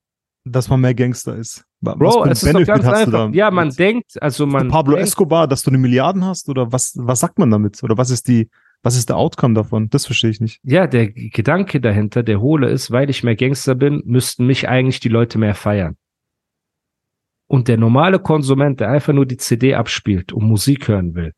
dass 0.47 0.69
man 0.69 0.81
mehr 0.81 0.95
Gangster 0.95 1.37
ist. 1.37 1.65
Was 1.81 1.99
Bro, 1.99 2.25
es 2.27 2.43
ist 2.43 2.55
doch 2.55 2.65
ganz 2.65 2.87
einfach. 2.87 3.33
Ja, 3.33 3.51
man 3.51 3.71
denkt, 3.71 4.21
also 4.23 4.47
man. 4.47 4.69
Pablo 4.69 4.95
denkt, 4.95 5.09
Escobar, 5.09 5.49
dass 5.49 5.63
du 5.63 5.71
eine 5.71 5.79
Milliarden 5.79 6.25
hast 6.25 6.49
oder 6.49 6.73
was, 6.73 6.93
was 6.97 7.21
sagt 7.21 7.39
man 7.39 7.51
damit? 7.51 7.83
Oder 7.83 7.99
was 7.99 8.11
ist 8.11 8.29
die, 8.29 8.49
was 8.87 8.97
ist 8.97 9.09
der 9.09 9.17
Outcome 9.17 9.55
davon? 9.55 9.91
Das 9.91 10.07
verstehe 10.07 10.31
ich 10.31 10.41
nicht. 10.41 10.61
Ja, 10.63 10.87
der 10.87 11.09
Gedanke 11.11 11.81
dahinter, 11.81 12.23
der 12.23 12.41
hohle 12.41 12.71
ist, 12.71 12.93
weil 12.93 13.11
ich 13.11 13.25
mehr 13.25 13.35
Gangster 13.35 13.75
bin, 13.75 14.01
müssten 14.05 14.47
mich 14.47 14.69
eigentlich 14.69 15.01
die 15.01 15.09
Leute 15.09 15.39
mehr 15.39 15.57
feiern. 15.57 15.97
Und 17.49 17.67
der 17.67 17.79
normale 17.79 18.21
Konsument, 18.21 18.79
der 18.79 18.91
einfach 18.91 19.13
nur 19.13 19.27
die 19.27 19.39
CD 19.39 19.75
abspielt 19.75 20.33
und 20.33 20.45
Musik 20.45 20.87
hören 20.87 21.17
will, 21.17 21.33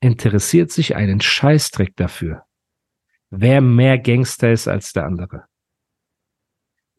interessiert 0.00 0.70
sich 0.70 0.96
einen 0.96 1.20
Scheißdreck 1.20 1.94
dafür, 1.94 2.44
wer 3.28 3.60
mehr 3.60 3.98
Gangster 3.98 4.50
ist 4.50 4.66
als 4.66 4.94
der 4.94 5.04
andere 5.04 5.44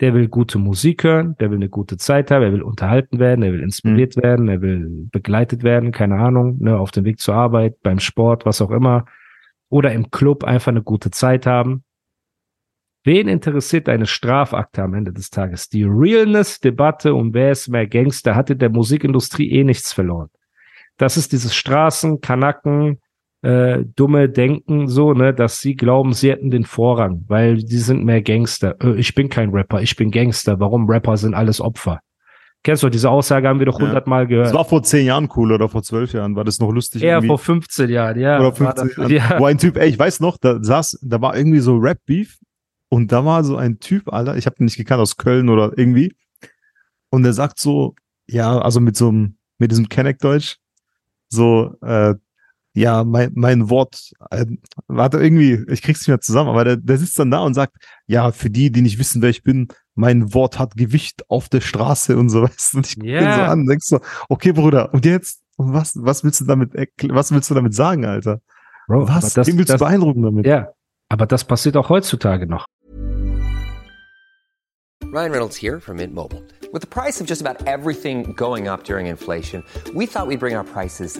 der 0.01 0.13
will 0.13 0.29
gute 0.29 0.60
Musik 0.60 1.03
hören, 1.03 1.36
der 1.41 1.50
will 1.50 1.58
eine 1.58 1.67
gute 1.67 1.98
Zeit 1.98 2.31
haben, 2.31 2.43
er 2.43 2.53
will 2.53 2.62
unterhalten 2.62 3.19
werden, 3.19 3.43
er 3.43 3.51
will 3.51 3.62
inspiriert 3.62 4.15
mhm. 4.15 4.22
werden, 4.22 4.48
er 4.48 4.62
will 4.62 5.10
begleitet 5.12 5.63
werden, 5.63 5.91
keine 5.91 6.15
Ahnung, 6.15 6.58
ne, 6.60 6.77
auf 6.77 6.91
dem 6.91 7.03
Weg 7.03 7.19
zur 7.19 7.36
Arbeit, 7.36 7.81
beim 7.84 8.00
Sport, 8.00 8.46
was 8.46 8.62
auch 8.62 8.72
immer. 8.72 9.03
Oder 9.69 9.93
im 9.93 10.11
Club 10.11 10.43
einfach 10.43 10.71
eine 10.71 10.83
gute 10.83 11.11
Zeit 11.11 11.45
haben. 11.45 11.83
Wen 13.03 13.27
interessiert 13.27 13.88
eine 13.88 14.05
Strafakte 14.05 14.83
am 14.83 14.93
Ende 14.93 15.13
des 15.13 15.29
Tages? 15.29 15.69
Die 15.69 15.83
Realness-Debatte 15.83 17.13
um 17.13 17.33
wer 17.33 17.51
ist 17.51 17.69
mehr 17.69 17.88
Gangster 17.88 18.35
hatte 18.35 18.55
der 18.55 18.69
Musikindustrie 18.69 19.51
eh 19.51 19.63
nichts 19.63 19.93
verloren. 19.93 20.29
Das 20.97 21.15
ist 21.15 21.31
dieses 21.31 21.55
Straßen, 21.55 22.19
Kanacken, 22.19 22.99
äh, 23.41 23.85
dumme 23.95 24.27
Denken 24.27 24.89
so, 24.89 25.13
ne, 25.13 25.33
dass 25.33 25.61
sie 25.61 25.75
glauben, 25.75 26.11
sie 26.11 26.29
hätten 26.29 26.51
den 26.51 26.65
Vorrang, 26.65 27.23
weil 27.27 27.57
die 27.57 27.77
sind 27.77 28.03
mehr 28.03 28.21
Gangster. 28.21 28.75
Äh, 28.83 28.99
ich 28.99 29.15
bin 29.15 29.29
kein 29.29 29.51
Rapper, 29.51 29.81
ich 29.81 29.95
bin 29.95 30.11
Gangster. 30.11 30.59
Warum 30.59 30.89
Rapper 30.89 31.15
sind 31.15 31.33
alles 31.33 31.61
Opfer? 31.61 32.01
Kennst 32.63 32.84
du, 32.84 32.89
diese 32.89 33.10
Aussage 33.10 33.48
haben 33.48 33.60
wir 33.60 33.66
doch 33.66 33.80
hundertmal 33.80 34.24
ja. 34.24 34.28
gehört. 34.28 34.48
Das 34.48 34.54
war 34.54 34.66
vor 34.66 34.84
zehn 34.84 35.06
Jahren 35.06 35.30
cool 35.36 35.54
oder 35.54 35.70
vor 35.70 35.82
zwölf 35.82 36.12
Jahren, 36.12 36.36
war 36.36 36.44
das 36.44 36.60
noch 36.60 36.72
lustig? 36.72 37.01
Ja, 37.01 37.22
vor 37.22 37.39
15 37.39 37.89
Jahren, 37.89 38.20
ja. 38.20 38.39
Oder 38.39 38.54
15 38.54 38.89
Jahren. 38.98 39.12
Ja. 39.12 39.39
Wo 39.39 39.46
ein 39.46 39.58
Typ, 39.58 39.78
ey, 39.78 39.88
ich 39.88 39.98
weiß 39.98 40.20
noch, 40.20 40.38
da 40.38 40.62
saß, 40.62 41.00
da 41.01 41.22
war 41.22 41.38
irgendwie 41.38 41.60
so 41.60 41.78
Rap-Beef 41.78 42.38
Und 42.89 43.12
da 43.13 43.24
war 43.24 43.46
so 43.46 43.56
ein 43.56 43.80
Typ, 43.80 44.12
Alter, 44.12 44.36
ich 44.36 44.46
habe 44.46 44.58
ihn 44.60 44.66
nicht 44.66 44.75
gekannt 44.75 45.01
aus 45.01 45.16
Köln 45.16 45.48
oder 45.48 45.72
irgendwie. 45.78 46.16
Und 47.10 47.24
der 47.24 47.34
sagt 47.34 47.60
so, 47.60 47.96
ja, 48.28 48.60
also 48.60 48.82
mit 48.82 48.98
so 48.98 49.08
einem, 49.08 49.38
mit 49.58 49.72
diesem 49.72 49.88
Kenneck-Deutsch, 49.88 50.58
so, 51.30 51.75
äh, 51.82 52.16
ja, 52.73 53.03
mein, 53.03 53.31
mein 53.35 53.69
Wort, 53.69 54.11
äh, 54.31 54.45
warte 54.88 55.17
irgendwie, 55.19 55.63
ich 55.69 55.81
krieg's 55.81 56.01
nicht 56.01 56.07
mehr 56.09 56.21
zusammen, 56.21 56.49
aber 56.49 56.63
der, 56.63 56.77
der 56.77 56.97
sitzt 56.97 57.17
dann 57.19 57.31
da 57.31 57.39
und 57.39 57.53
sagt, 57.55 57.73
ja, 58.07 58.31
für 58.31 58.49
die, 58.49 58.71
die 58.71 58.81
nicht 58.81 58.99
wissen, 58.99 59.21
wer 59.21 59.29
ich 59.29 59.43
bin, 59.43 59.67
mein 59.95 60.33
Wort 60.33 60.59
hat 60.59 60.77
Gewicht 60.77 61.23
auf 61.29 61.49
der 61.49 61.61
Straße 61.61 62.15
und 62.17 62.29
so, 62.29 62.43
weißt 62.43 62.73
du, 62.73 62.77
und 62.77 62.88
ich 62.88 62.95
guck 62.95 63.05
Ja. 63.05 63.19
den 63.21 63.33
so 63.33 63.41
an, 63.41 63.59
und 63.61 63.65
denkst 63.67 63.88
so, 63.88 63.99
okay, 64.29 64.51
Bruder, 64.51 64.93
und 64.93 65.05
jetzt, 65.05 65.41
und 65.57 65.73
was, 65.73 65.93
was 65.95 66.23
willst 66.23 66.41
du 66.41 66.45
damit, 66.45 66.71
was 67.09 67.31
willst 67.31 67.49
du 67.49 67.53
damit 67.55 67.73
sagen, 67.73 68.05
Alter? 68.05 68.39
Bro, 68.88 69.07
Was? 69.07 69.33
das, 69.33 69.47
Den 69.47 69.57
willst 69.57 69.69
das, 69.71 69.79
du 69.79 69.85
beeindrucken 69.85 70.21
damit? 70.23 70.45
ja, 70.45 70.69
aber 71.09 71.25
das 71.25 71.43
passiert 71.43 71.75
auch 71.75 71.89
heutzutage 71.89 72.45
noch. 72.47 72.65
Ryan 75.11 75.31
Reynolds 75.31 75.55
here 75.57 75.79
from 75.79 75.97
Mint 75.97 76.13
Mobile. 76.13 76.43
With 76.71 76.81
the 76.81 76.88
price 76.88 77.19
of 77.19 77.25
just 77.27 77.41
about 77.41 77.65
everything 77.67 78.33
going 78.35 78.67
up 78.67 78.83
during 78.83 79.07
inflation, 79.07 79.63
we 79.95 80.05
thought 80.05 80.27
we'd 80.27 80.39
bring 80.39 80.55
our 80.55 80.63
prices 80.63 81.19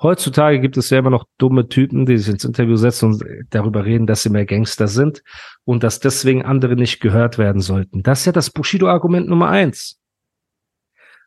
Heutzutage 0.00 0.60
gibt 0.60 0.76
es 0.76 0.90
ja 0.90 0.98
immer 0.98 1.10
noch 1.10 1.26
dumme 1.38 1.68
Typen, 1.68 2.06
die 2.06 2.18
sich 2.18 2.32
ins 2.32 2.44
Interview 2.44 2.76
setzen 2.76 3.06
und 3.06 3.24
darüber 3.50 3.84
reden, 3.84 4.06
dass 4.06 4.22
sie 4.22 4.30
mehr 4.30 4.46
Gangster 4.46 4.86
sind 4.86 5.24
und 5.64 5.82
dass 5.82 5.98
deswegen 5.98 6.44
andere 6.44 6.76
nicht 6.76 7.00
gehört 7.00 7.36
werden 7.36 7.60
sollten. 7.60 8.04
Das 8.04 8.20
ist 8.20 8.26
ja 8.26 8.32
das 8.32 8.50
Bushido-Argument 8.50 9.28
Nummer 9.28 9.48
eins. 9.48 10.00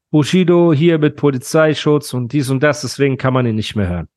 Bushido 0.10 0.74
hier 0.74 1.00
mit 1.00 1.18
Polizeischutz 1.18 2.14
und 2.14 2.32
dies 2.32 2.50
und 2.50 2.64
das, 2.64 2.82
deswegen 2.82 3.18
kann 3.18 3.34
man 3.34 3.46
ihn 3.46 3.56
nicht 3.56 3.76
mehr 3.76 3.90
hören. 3.90 4.10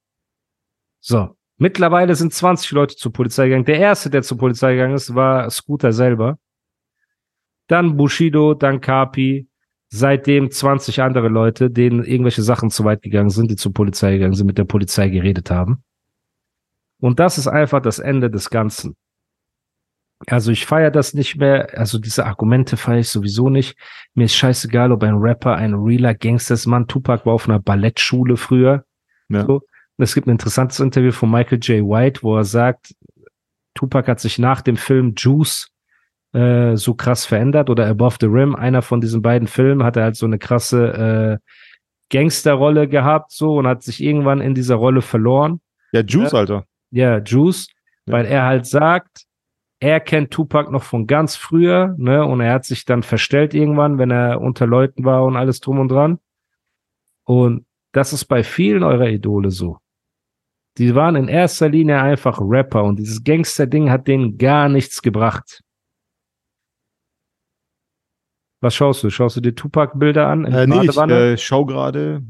So. 1.00 1.36
Mittlerweile 1.56 2.16
sind 2.16 2.34
20 2.34 2.72
Leute 2.72 2.96
zur 2.96 3.12
Polizei 3.12 3.46
gegangen. 3.46 3.64
Der 3.64 3.78
erste, 3.78 4.10
der 4.10 4.22
zur 4.22 4.38
Polizei 4.38 4.74
gegangen 4.74 4.94
ist, 4.94 5.14
war 5.14 5.48
Scooter 5.50 5.92
selber. 5.92 6.38
Dann 7.68 7.96
Bushido, 7.96 8.54
dann 8.54 8.80
Kapi, 8.80 9.48
seitdem 9.94 10.50
20 10.50 11.02
andere 11.02 11.28
Leute, 11.28 11.70
denen 11.70 12.02
irgendwelche 12.02 12.42
Sachen 12.42 12.68
zu 12.68 12.84
weit 12.84 13.02
gegangen 13.02 13.30
sind, 13.30 13.48
die 13.48 13.56
zur 13.56 13.72
Polizei 13.72 14.14
gegangen 14.14 14.34
sind, 14.34 14.48
mit 14.48 14.58
der 14.58 14.64
Polizei 14.64 15.08
geredet 15.08 15.52
haben. 15.52 15.84
Und 16.98 17.20
das 17.20 17.38
ist 17.38 17.46
einfach 17.46 17.80
das 17.80 18.00
Ende 18.00 18.28
des 18.28 18.50
Ganzen. 18.50 18.96
Also 20.26 20.50
ich 20.50 20.66
feiere 20.66 20.90
das 20.90 21.14
nicht 21.14 21.36
mehr, 21.36 21.78
also 21.78 21.98
diese 21.98 22.26
Argumente 22.26 22.76
feiere 22.76 23.00
ich 23.00 23.08
sowieso 23.08 23.50
nicht. 23.50 23.76
Mir 24.14 24.24
ist 24.24 24.34
scheißegal, 24.34 24.90
ob 24.90 25.04
ein 25.04 25.14
Rapper 25.14 25.54
ein 25.54 25.74
realer 25.74 26.14
Gangster 26.14 26.54
ist. 26.54 26.66
Mann, 26.66 26.88
Tupac 26.88 27.24
war 27.24 27.34
auf 27.34 27.48
einer 27.48 27.60
Ballettschule 27.60 28.36
früher. 28.36 28.84
Ja. 29.28 29.46
So. 29.46 29.62
Es 29.98 30.14
gibt 30.14 30.26
ein 30.26 30.30
interessantes 30.30 30.80
Interview 30.80 31.12
von 31.12 31.30
Michael 31.30 31.60
J. 31.60 31.86
White, 31.86 32.24
wo 32.24 32.36
er 32.36 32.44
sagt, 32.44 32.94
Tupac 33.74 34.10
hat 34.10 34.18
sich 34.18 34.40
nach 34.40 34.60
dem 34.60 34.76
Film 34.76 35.14
Juice 35.16 35.68
äh, 36.34 36.76
so 36.76 36.94
krass 36.94 37.24
verändert 37.24 37.70
oder 37.70 37.86
Above 37.86 38.16
the 38.20 38.26
Rim, 38.26 38.54
einer 38.54 38.82
von 38.82 39.00
diesen 39.00 39.22
beiden 39.22 39.48
Filmen, 39.48 39.84
hat 39.84 39.96
er 39.96 40.02
halt 40.04 40.16
so 40.16 40.26
eine 40.26 40.38
krasse 40.38 41.40
äh, 41.40 41.50
Gangsterrolle 42.10 42.88
gehabt 42.88 43.32
so 43.32 43.56
und 43.56 43.66
hat 43.66 43.82
sich 43.82 44.02
irgendwann 44.02 44.40
in 44.40 44.54
dieser 44.54 44.74
Rolle 44.74 45.00
verloren. 45.00 45.60
Ja, 45.92 46.02
Juice, 46.02 46.32
Ja. 46.32 46.38
Alter. 46.38 46.64
Ja, 46.90 47.18
Juice, 47.18 47.68
Ja. 48.06 48.12
weil 48.14 48.26
er 48.26 48.44
halt 48.44 48.66
sagt, 48.66 49.24
er 49.80 50.00
kennt 50.00 50.30
Tupac 50.30 50.70
noch 50.70 50.82
von 50.82 51.06
ganz 51.06 51.36
früher, 51.36 51.94
ne, 51.98 52.24
und 52.24 52.40
er 52.40 52.52
hat 52.54 52.64
sich 52.64 52.84
dann 52.84 53.02
verstellt 53.02 53.54
irgendwann, 53.54 53.98
wenn 53.98 54.10
er 54.10 54.40
unter 54.40 54.66
Leuten 54.66 55.04
war 55.04 55.24
und 55.24 55.36
alles 55.36 55.60
drum 55.60 55.78
und 55.78 55.88
dran. 55.88 56.18
Und 57.24 57.66
das 57.92 58.12
ist 58.12 58.24
bei 58.26 58.42
vielen 58.42 58.82
eurer 58.82 59.08
Idole 59.08 59.50
so. 59.50 59.78
Die 60.78 60.94
waren 60.94 61.16
in 61.16 61.28
erster 61.28 61.68
Linie 61.68 62.00
einfach 62.00 62.38
Rapper 62.40 62.82
und 62.84 62.98
dieses 62.98 63.22
Gangster-Ding 63.22 63.90
hat 63.90 64.08
denen 64.08 64.36
gar 64.38 64.68
nichts 64.68 65.00
gebracht. 65.02 65.60
Was 68.64 68.74
schaust 68.74 69.04
du? 69.04 69.10
Schaust 69.10 69.36
du 69.36 69.42
dir 69.42 69.54
Tupac-Bilder 69.54 70.26
an? 70.26 70.46
Äh, 70.46 70.66
nee, 70.66 70.86
ich 70.86 70.96
äh, 70.96 71.36
schau 71.36 71.66
gerade 71.66 72.22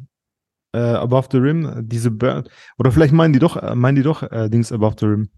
äh, 0.74 0.78
Above 0.80 1.28
the 1.30 1.38
Rim, 1.38 1.70
diese 1.88 2.10
Bird, 2.10 2.50
oder 2.76 2.90
vielleicht 2.90 3.12
meinen 3.12 3.32
die 3.32 3.38
doch, 3.38 3.56
äh, 3.56 3.76
meinen 3.76 3.94
die 3.94 4.02
doch 4.02 4.24
äh, 4.24 4.50
Dings 4.50 4.72
Above 4.72 4.96
the 4.98 5.06
Rim. 5.06 5.28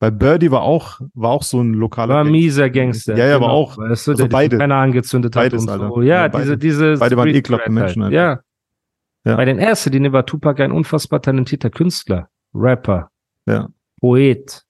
Weil 0.00 0.12
Birdie 0.12 0.50
war 0.50 0.62
auch, 0.62 1.00
war 1.12 1.32
auch 1.32 1.42
so 1.42 1.60
ein 1.60 1.74
lokaler 1.74 2.14
war 2.14 2.24
ein 2.24 2.30
mieser 2.30 2.70
Gangster. 2.70 3.14
Ja, 3.14 3.26
ja, 3.26 3.36
aber 3.36 3.46
genau. 3.46 3.56
auch. 3.58 3.76
Weißt 3.76 4.06
du, 4.06 4.12
Also 4.12 4.26
beide. 4.28 4.56
keiner 4.56 4.76
angezündet 4.76 5.36
hat 5.36 5.42
Beides, 5.42 5.62
und 5.64 5.68
Alter. 5.68 5.88
so. 5.88 6.00
Ja, 6.00 6.22
Ja, 6.22 6.28
diese, 6.28 6.44
beide. 6.46 6.56
diese 6.58 6.96
Beide 6.96 7.16
waren 7.18 7.28
ekelhafte 7.28 7.64
Cred 7.66 7.74
Menschen 7.74 8.02
Halt. 8.04 8.14
Ja. 8.14 8.40
Ja. 9.26 9.36
Bei 9.36 9.44
den 9.44 9.58
ersten 9.58 9.90
Linie 9.92 10.12
war 10.14 10.24
Tupac 10.24 10.62
ein 10.64 10.72
unfassbar 10.72 11.20
talentierter 11.20 11.68
Künstler, 11.68 12.30
Rapper, 12.54 13.10
Ja. 13.46 13.68
Poet, 14.00 14.64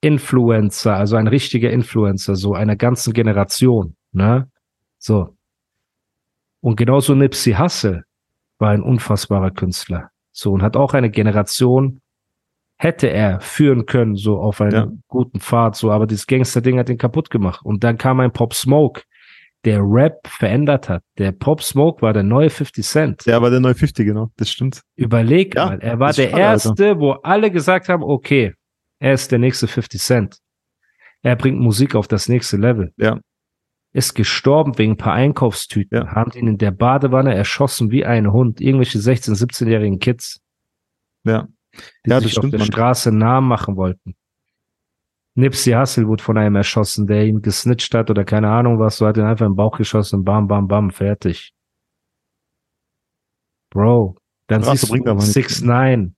Influencer, 0.00 0.96
also 0.96 1.14
ein 1.14 1.28
richtiger 1.28 1.70
Influencer, 1.70 2.34
so 2.34 2.54
einer 2.54 2.74
ganzen 2.74 3.12
Generation, 3.12 3.94
ne? 4.10 4.48
So. 5.02 5.36
Und 6.62 6.76
genauso 6.76 7.14
Nipsey 7.14 7.54
Hussle 7.54 8.04
war 8.58 8.70
ein 8.70 8.82
unfassbarer 8.82 9.50
Künstler. 9.50 10.10
So, 10.32 10.52
und 10.52 10.62
hat 10.62 10.76
auch 10.76 10.94
eine 10.94 11.10
Generation, 11.10 12.00
hätte 12.78 13.08
er 13.08 13.40
führen 13.40 13.84
können, 13.86 14.14
so 14.14 14.38
auf 14.38 14.60
einen 14.60 14.72
Ja. 14.72 14.86
guten 15.08 15.40
Pfad, 15.40 15.74
so, 15.76 15.90
aber 15.90 16.06
dieses 16.06 16.26
Gangster-Ding 16.26 16.78
hat 16.78 16.88
ihn 16.88 16.98
kaputt 16.98 17.30
gemacht. 17.30 17.60
Und 17.64 17.82
dann 17.84 17.98
kam 17.98 18.20
ein 18.20 18.32
Pop 18.32 18.54
Smoke, 18.54 19.02
der 19.64 19.80
Rap 19.82 20.26
verändert 20.26 20.88
hat. 20.88 21.02
Der 21.18 21.32
Pop 21.32 21.62
Smoke 21.62 22.00
war 22.02 22.12
der 22.12 22.22
neue 22.22 22.50
50 22.50 22.84
Cent. 22.86 23.26
Der 23.26 23.42
war 23.42 23.50
der 23.50 23.60
950, 23.60 24.06
genau. 24.06 24.30
Das 24.36 24.50
stimmt. 24.50 24.82
Überleg 24.96 25.54
Ja, 25.56 25.66
mal, 25.66 25.80
er 25.80 25.98
war 25.98 26.12
der 26.12 26.30
schade, 26.30 26.34
Alter. 26.34 26.68
Erste, 26.68 26.98
wo 27.00 27.10
alle 27.22 27.50
gesagt 27.50 27.88
haben, 27.88 28.02
okay, 28.04 28.54
er 29.00 29.12
ist 29.14 29.30
der 29.32 29.38
nächste 29.40 29.66
50 29.66 30.00
Cent. 30.00 30.38
Er 31.22 31.36
bringt 31.36 31.58
Musik 31.60 31.94
auf 31.96 32.06
das 32.08 32.28
nächste 32.28 32.56
Level. 32.56 32.92
Ja. 32.96 33.18
Ist 33.94 34.14
gestorben 34.14 34.78
wegen 34.78 34.92
ein 34.92 34.96
paar 34.96 35.12
Einkaufstüten. 35.12 35.98
Ja. 35.98 36.14
Haben 36.14 36.32
ihn 36.32 36.48
in 36.48 36.58
der 36.58 36.70
Badewanne 36.70 37.34
erschossen 37.34 37.90
wie 37.90 38.06
ein 38.06 38.32
Hund. 38.32 38.60
Irgendwelche 38.60 38.98
16-, 38.98 39.34
17-jährigen 39.36 39.98
Kids, 39.98 40.40
Ja. 41.24 41.48
die 42.06 42.10
Ja, 42.10 42.20
das 42.20 42.24
sich 42.24 42.38
auf 42.38 42.48
der 42.48 42.58
Mann. 42.58 42.66
Straße 42.66 43.12
Namen 43.12 43.48
machen 43.48 43.76
wollten. 43.76 44.16
Nipsey 45.34 45.72
Hussle 45.72 46.06
wurde 46.06 46.22
von 46.22 46.36
einem 46.36 46.56
erschossen, 46.56 47.06
der 47.06 47.24
ihn 47.26 47.40
gesnitcht 47.40 47.94
hat 47.94 48.10
oder 48.10 48.24
keine 48.24 48.50
Ahnung 48.50 48.78
was, 48.78 48.98
so 48.98 49.06
hat 49.06 49.16
ihn 49.16 49.24
einfach 49.24 49.46
im 49.46 49.56
Bauch 49.56 49.78
geschossen, 49.78 50.24
bam, 50.24 50.46
bam, 50.46 50.68
bam, 50.68 50.90
fertig. 50.90 51.54
Bro, 53.70 54.18
dann 54.48 54.62
Straße 54.62 54.86
siehst 54.86 54.92
du 54.92 55.10
aber 55.10 55.14
nichts. 55.14 55.32
6 55.32 55.62
9 55.62 56.14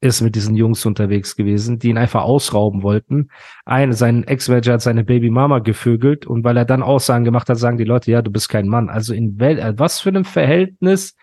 ist 0.00 0.20
mit 0.20 0.36
diesen 0.36 0.54
Jungs 0.54 0.86
unterwegs 0.86 1.34
gewesen, 1.34 1.78
die 1.78 1.88
ihn 1.88 1.98
einfach 1.98 2.22
ausrauben 2.22 2.82
wollten. 2.82 3.30
Eine, 3.64 3.94
sein 3.94 4.24
Ex-Manager 4.24 4.74
hat 4.74 4.82
seine 4.82 5.04
Babymama 5.04 5.58
gevögelt 5.58 6.24
und 6.26 6.44
weil 6.44 6.56
er 6.56 6.64
dann 6.64 6.82
Aussagen 6.82 7.24
gemacht 7.24 7.48
hat, 7.48 7.58
sagen 7.58 7.78
die 7.78 7.84
Leute, 7.84 8.10
ja, 8.10 8.22
du 8.22 8.30
bist 8.30 8.48
kein 8.48 8.68
Mann. 8.68 8.90
Also 8.90 9.12
in 9.12 9.40
wel 9.40 9.58
äh, 9.58 9.74
was 9.76 10.00
für 10.00 10.10
einem 10.10 10.24
Verhältnis 10.24 11.16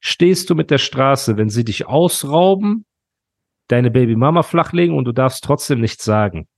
stehst 0.00 0.48
du 0.48 0.54
mit 0.54 0.70
der 0.70 0.78
Straße, 0.78 1.36
wenn 1.36 1.50
sie 1.50 1.64
dich 1.64 1.86
ausrauben, 1.86 2.86
deine 3.68 3.90
Babymama 3.90 4.42
flachlegen 4.42 4.96
und 4.96 5.04
du 5.04 5.12
darfst 5.12 5.44
trotzdem 5.44 5.80
nichts 5.80 6.04
sagen? 6.04 6.48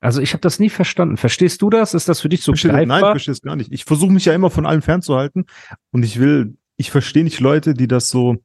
Also 0.00 0.20
ich 0.20 0.32
habe 0.32 0.42
das 0.42 0.60
nie 0.60 0.70
verstanden. 0.70 1.16
Verstehst 1.16 1.60
du 1.60 1.70
das? 1.70 1.92
Ist 1.92 2.08
das 2.08 2.20
für 2.20 2.28
dich 2.28 2.42
so 2.42 2.52
Verstehe, 2.52 2.70
nein, 2.70 2.82
ich 2.82 2.88
greifbar? 2.88 3.10
verstehe 3.12 3.32
es 3.32 3.42
gar 3.42 3.56
nicht. 3.56 3.72
Ich 3.72 3.84
versuche 3.84 4.12
mich 4.12 4.26
ja 4.26 4.32
immer 4.32 4.50
von 4.50 4.64
allem 4.64 4.82
fernzuhalten 4.82 5.46
und 5.90 6.04
ich 6.04 6.20
will, 6.20 6.56
ich 6.76 6.92
verstehe 6.92 7.24
nicht 7.24 7.40
Leute, 7.40 7.74
die 7.74 7.88
das 7.88 8.08
so, 8.08 8.36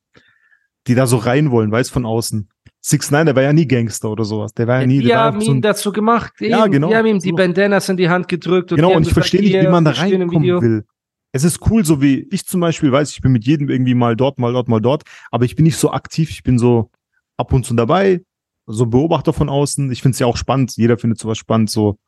die 0.87 0.95
da 0.95 1.05
so 1.05 1.17
rein 1.17 1.51
wollen, 1.51 1.71
weiß 1.71 1.91
von 1.91 2.07
außen. 2.07 2.49
Six 2.83 3.11
Nine, 3.11 3.25
der 3.25 3.35
war 3.35 3.43
ja 3.43 3.53
nie 3.53 3.67
Gangster 3.67 4.09
oder 4.09 4.23
sowas. 4.25 4.53
Der 4.53 4.67
war 4.67 4.81
ja 4.81 4.87
nie. 4.87 4.99
die 4.99 5.07
der 5.07 5.17
war 5.17 5.23
haben 5.25 5.35
einfach 5.35 5.45
so 5.45 5.51
ihn 5.51 5.57
ein, 5.57 5.61
dazu 5.61 5.91
gemacht. 5.91 6.33
Ja, 6.39 6.63
eben. 6.63 6.71
genau. 6.71 6.89
Die 6.89 6.95
haben 6.95 7.05
ihm 7.05 7.19
die. 7.19 7.31
Bandanas 7.31 7.87
in 7.89 7.97
die 7.97 8.09
Hand 8.09 8.27
gedrückt. 8.27 8.71
Und 8.71 8.77
genau, 8.77 8.93
und 8.95 9.05
ich 9.05 9.13
verstehe 9.13 9.41
nicht, 9.41 9.53
wie 9.53 9.67
man 9.67 9.85
da 9.85 9.91
wir 9.95 9.99
reinkommen 10.01 10.61
will. 10.61 10.85
Es 11.31 11.43
ist 11.43 11.59
cool, 11.69 11.85
so 11.85 12.01
wie 12.01 12.27
ich 12.31 12.45
zum 12.45 12.59
Beispiel 12.59 12.91
weiß, 12.91 13.11
ich 13.11 13.21
bin 13.21 13.31
mit 13.31 13.45
jedem 13.45 13.69
irgendwie 13.69 13.93
mal 13.93 14.15
dort, 14.15 14.37
mal 14.37 14.51
dort, 14.51 14.67
mal 14.67 14.81
dort, 14.81 15.03
aber 15.29 15.45
ich 15.45 15.55
bin 15.55 15.63
nicht 15.63 15.77
so 15.77 15.91
aktiv, 15.91 16.29
ich 16.29 16.43
bin 16.43 16.59
so 16.59 16.89
ab 17.37 17.53
und 17.53 17.65
zu 17.65 17.73
dabei, 17.73 18.21
so 18.65 18.85
Beobachter 18.87 19.31
von 19.31 19.47
außen. 19.47 19.91
Ich 19.91 20.01
finde 20.01 20.13
es 20.15 20.19
ja 20.19 20.27
auch 20.27 20.35
spannend, 20.35 20.75
jeder 20.75 20.97
findet 20.97 21.19
sowas 21.19 21.37
spannend, 21.37 21.69
so 21.69 21.99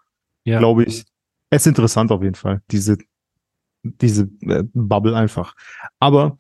Ja. 0.44 0.60
glaube 0.60 0.84
ich. 0.84 1.06
Es 1.52 1.62
ist 1.62 1.68
interessant 1.68 2.12
auf 2.12 2.22
jeden 2.24 2.36
Fall, 2.36 2.62
diese, 2.72 2.98
diese 3.84 4.24
äh, 4.42 4.64
Bubble 4.74 5.16
einfach. 5.16 5.54
Aber 6.00 6.38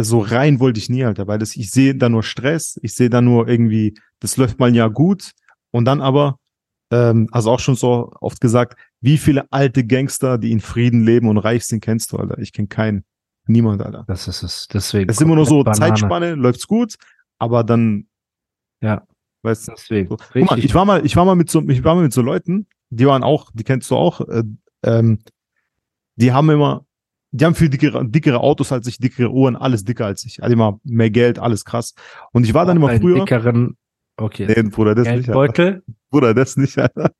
so 0.00 0.20
rein 0.20 0.60
wollte 0.60 0.78
ich 0.78 0.88
nie, 0.88 1.04
Alter, 1.04 1.26
weil 1.26 1.38
das, 1.38 1.56
ich 1.56 1.70
sehe 1.70 1.94
da 1.94 2.08
nur 2.08 2.22
Stress, 2.22 2.78
ich 2.82 2.94
sehe 2.94 3.10
da 3.10 3.20
nur 3.20 3.48
irgendwie, 3.48 3.94
das 4.20 4.36
läuft 4.36 4.58
mal 4.60 4.66
ein 4.66 4.74
Jahr 4.74 4.90
gut 4.90 5.32
und 5.72 5.84
dann 5.84 6.00
aber, 6.00 6.38
ähm, 6.92 7.28
also 7.32 7.50
auch 7.50 7.60
schon 7.60 7.74
so 7.74 8.12
oft 8.20 8.40
gesagt, 8.40 8.78
wie 9.00 9.18
viele 9.18 9.50
alte 9.50 9.84
Gangster, 9.84 10.38
die 10.38 10.52
in 10.52 10.60
Frieden 10.60 11.04
leben 11.04 11.28
und 11.28 11.38
reich 11.38 11.64
sind, 11.66 11.80
kennst 11.80 12.12
du, 12.12 12.16
Alter? 12.16 12.38
Ich 12.38 12.52
kenne 12.52 12.68
keinen. 12.68 13.04
Niemand, 13.46 13.82
Alter. 13.82 14.04
Das 14.06 14.28
ist 14.28 14.42
es. 14.42 14.68
Deswegen. 14.72 15.08
Es 15.10 15.16
ist 15.16 15.22
immer 15.22 15.34
nur 15.34 15.46
so 15.46 15.64
Banane. 15.64 15.78
Zeitspanne, 15.94 16.34
läuft's 16.34 16.66
gut, 16.66 16.94
aber 17.38 17.64
dann, 17.64 18.06
Ja. 18.82 19.02
weißt 19.42 19.68
du, 19.68 19.72
Deswegen. 19.72 20.08
so. 20.10 20.16
Guck 20.16 20.50
mal, 20.50 20.58
ich 20.58 20.74
war 20.74 20.84
mal, 20.84 21.04
ich 21.04 21.16
war 21.16 21.24
mal 21.24 21.34
mit 21.34 21.50
so, 21.50 21.62
ich 21.68 21.82
war 21.82 21.94
mal 21.94 22.02
mit 22.02 22.12
so 22.12 22.22
Leuten, 22.22 22.66
die 22.90 23.06
waren 23.06 23.22
auch, 23.22 23.50
die 23.54 23.64
kennst 23.64 23.90
du 23.90 23.96
auch, 23.96 24.20
äh, 24.28 24.42
ähm, 24.84 25.18
die 26.16 26.32
haben 26.32 26.50
immer, 26.50 26.84
die 27.30 27.44
haben 27.44 27.54
viel 27.54 27.68
dickere, 27.68 28.06
dickere 28.08 28.40
Autos 28.40 28.72
als 28.72 28.86
ich, 28.86 28.98
dickere 28.98 29.30
Uhren, 29.30 29.56
alles 29.56 29.84
dicker 29.84 30.06
als 30.06 30.24
ich. 30.24 30.42
Also 30.42 30.52
immer 30.52 30.80
mehr 30.84 31.10
Geld, 31.10 31.38
alles 31.38 31.64
krass. 31.64 31.94
Und 32.32 32.44
ich 32.44 32.54
war 32.54 32.64
dann 32.66 32.76
immer 32.76 32.88
einen 32.88 33.00
früher. 33.00 33.20
dickeren, 33.20 33.76
okay. 34.16 34.46
Nee, 34.46 34.68
Bruder, 34.70 34.94
das 34.94 35.06
nicht. 35.06 35.26
Geldbeutel. 35.26 35.82
Bruder, 36.10 36.34
das 36.34 36.56
nicht. 36.56 36.78
Alter. 36.78 37.10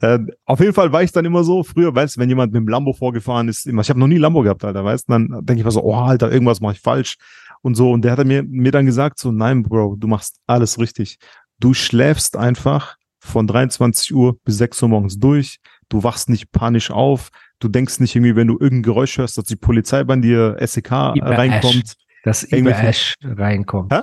Äh, 0.00 0.18
auf 0.46 0.60
jeden 0.60 0.72
Fall 0.72 0.92
war 0.92 1.02
ich 1.02 1.12
dann 1.12 1.24
immer 1.24 1.44
so, 1.44 1.62
früher, 1.62 1.94
weißt 1.94 2.16
du, 2.16 2.20
wenn 2.20 2.28
jemand 2.28 2.52
mit 2.52 2.60
dem 2.60 2.68
Lambo 2.68 2.92
vorgefahren 2.92 3.48
ist, 3.48 3.66
immer, 3.66 3.82
ich 3.82 3.88
habe 3.88 4.00
noch 4.00 4.08
nie 4.08 4.18
Lambo 4.18 4.42
gehabt, 4.42 4.64
Alter, 4.64 4.84
weißt 4.84 5.08
du, 5.08 5.12
dann 5.12 5.28
denke 5.42 5.60
ich 5.60 5.64
mir 5.64 5.70
so, 5.70 5.82
oh, 5.82 5.94
Alter, 5.94 6.30
irgendwas 6.32 6.60
mache 6.60 6.74
ich 6.74 6.80
falsch 6.80 7.16
und 7.62 7.74
so. 7.74 7.90
Und 7.90 8.02
der 8.02 8.12
hat 8.12 8.26
mir, 8.26 8.42
mir 8.42 8.72
dann 8.72 8.86
gesagt, 8.86 9.18
so, 9.18 9.32
nein, 9.32 9.62
Bro, 9.62 9.96
du 9.98 10.08
machst 10.08 10.40
alles 10.46 10.78
richtig. 10.78 11.18
Du 11.60 11.72
schläfst 11.72 12.36
einfach 12.36 12.96
von 13.20 13.46
23 13.46 14.14
Uhr 14.14 14.36
bis 14.44 14.58
6 14.58 14.82
Uhr 14.82 14.88
morgens 14.88 15.18
durch. 15.18 15.60
Du 15.88 16.02
wachst 16.02 16.28
nicht 16.28 16.52
panisch 16.52 16.90
auf. 16.90 17.30
Du 17.64 17.70
denkst 17.70 17.98
nicht 17.98 18.14
irgendwie, 18.14 18.36
wenn 18.36 18.46
du 18.48 18.58
irgendein 18.60 18.82
Geräusch 18.82 19.16
hörst, 19.16 19.38
dass 19.38 19.46
die 19.46 19.56
Polizei 19.56 20.04
bei 20.04 20.16
dir 20.16 20.54
SEK 20.60 20.88
Über 21.16 21.38
reinkommt. 21.38 21.94
Dass 22.22 22.42
Iberash 22.52 23.14
reinkommt. 23.22 23.90
Hä? 23.90 24.00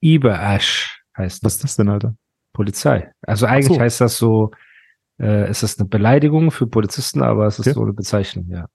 Iberash 0.00 1.02
heißt 1.16 1.42
Was 1.42 1.54
das. 1.54 1.54
ist 1.54 1.64
das 1.64 1.76
denn, 1.76 1.88
Alter? 1.88 2.14
Polizei. 2.52 3.10
Also 3.22 3.46
eigentlich 3.46 3.78
so. 3.78 3.80
heißt 3.80 4.00
das 4.00 4.16
so, 4.16 4.52
äh, 5.20 5.50
ist 5.50 5.64
das 5.64 5.76
eine 5.76 5.88
Beleidigung 5.88 6.52
für 6.52 6.68
Polizisten, 6.68 7.20
aber 7.22 7.46
es 7.46 7.58
ist 7.58 7.66
Okay. 7.66 7.74
so 7.74 7.82
eine 7.82 7.92
Bezeichnung, 7.94 8.46
ja. 8.48 8.66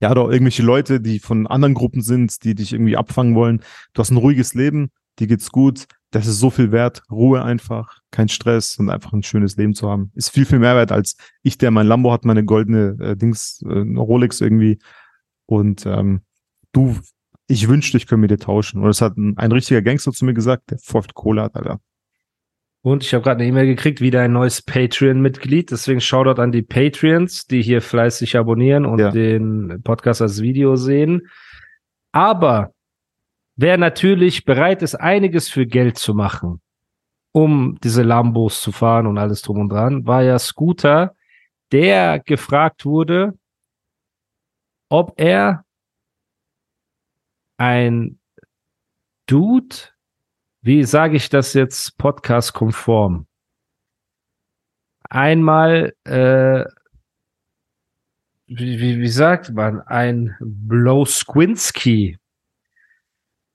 Ja, 0.00 0.10
oder 0.10 0.22
irgendwelche 0.30 0.64
Leute, 0.64 1.00
die 1.00 1.20
von 1.20 1.46
anderen 1.46 1.74
Gruppen 1.74 2.02
sind, 2.02 2.42
die 2.42 2.56
dich 2.56 2.72
irgendwie 2.72 2.96
abfangen 2.96 3.36
wollen. 3.36 3.62
Du 3.94 4.00
hast 4.00 4.10
ein 4.10 4.16
ruhiges 4.16 4.52
Leben, 4.54 4.90
dir 5.20 5.28
geht's 5.28 5.50
gut, 5.52 5.86
das 6.16 6.26
ist 6.26 6.40
so 6.40 6.50
viel 6.50 6.72
wert, 6.72 7.02
Ruhe 7.10 7.42
einfach, 7.42 8.00
kein 8.10 8.28
Stress 8.28 8.78
und 8.78 8.90
einfach 8.90 9.12
ein 9.12 9.22
schönes 9.22 9.56
Leben 9.56 9.74
zu 9.74 9.88
haben. 9.90 10.10
Ist 10.14 10.30
viel, 10.30 10.46
viel 10.46 10.58
mehr 10.58 10.74
wert 10.76 10.92
als 10.92 11.16
ich, 11.42 11.58
der 11.58 11.70
mein 11.70 11.86
Lambo 11.86 12.12
hat, 12.12 12.24
meine 12.24 12.44
goldene 12.44 12.96
äh, 13.00 13.16
Dings, 13.16 13.62
äh, 13.66 13.78
Rolex 13.98 14.40
irgendwie. 14.40 14.78
Und 15.46 15.84
ähm, 15.86 16.22
du, 16.72 16.96
ich 17.48 17.68
wünschte, 17.68 17.96
ich 17.96 18.06
könnte 18.06 18.20
mit 18.22 18.30
dir 18.30 18.38
tauschen. 18.38 18.82
Und 18.82 18.88
es 18.88 19.00
hat 19.00 19.16
ein, 19.16 19.36
ein 19.36 19.52
richtiger 19.52 19.82
Gangster 19.82 20.12
zu 20.12 20.24
mir 20.24 20.34
gesagt, 20.34 20.70
der 20.70 20.78
voll 20.78 21.02
Kohle 21.14 21.42
hat, 21.42 21.54
Alter. 21.54 21.80
Und 22.82 23.02
ich 23.02 23.12
habe 23.14 23.24
gerade 23.24 23.40
eine 23.40 23.48
E-Mail 23.48 23.66
gekriegt, 23.66 24.00
wieder 24.00 24.22
ein 24.22 24.32
neues 24.32 24.62
Patreon-Mitglied. 24.62 25.70
Deswegen 25.72 26.00
Shoutout 26.00 26.40
an 26.40 26.52
die 26.52 26.62
Patreons, 26.62 27.46
die 27.46 27.60
hier 27.62 27.82
fleißig 27.82 28.36
abonnieren 28.36 28.86
und 28.86 29.00
Ja. 29.00 29.10
den 29.10 29.80
Podcast 29.82 30.22
als 30.22 30.40
Video 30.40 30.76
sehen. 30.76 31.28
Aber 32.12 32.70
wer 33.56 33.76
natürlich 33.78 34.44
bereit 34.44 34.82
ist, 34.82 34.94
einiges 34.94 35.48
für 35.48 35.66
Geld 35.66 35.98
zu 35.98 36.14
machen, 36.14 36.60
um 37.32 37.78
diese 37.82 38.02
Lambos 38.02 38.60
zu 38.60 38.72
fahren 38.72 39.06
und 39.06 39.18
alles 39.18 39.42
drum 39.42 39.60
und 39.60 39.70
dran, 39.70 40.06
war 40.06 40.22
ja 40.22 40.38
Scooter, 40.38 41.14
der 41.72 42.20
gefragt 42.20 42.84
wurde, 42.84 43.36
ob 44.88 45.14
er 45.16 45.64
ein 47.56 48.18
Dude 49.26 49.76
wie 50.66 50.82
sage 50.82 51.14
ich 51.14 51.28
das 51.28 51.54
jetzt 51.54 51.96
podcast-konform? 51.96 53.28
Einmal, 55.08 55.94
äh, 56.02 56.64
wie, 58.48 58.80
wie, 58.80 58.98
wie 58.98 59.08
sagt 59.08 59.52
man, 59.52 59.80
ein 59.82 60.34
Blowsquinski 60.40 62.18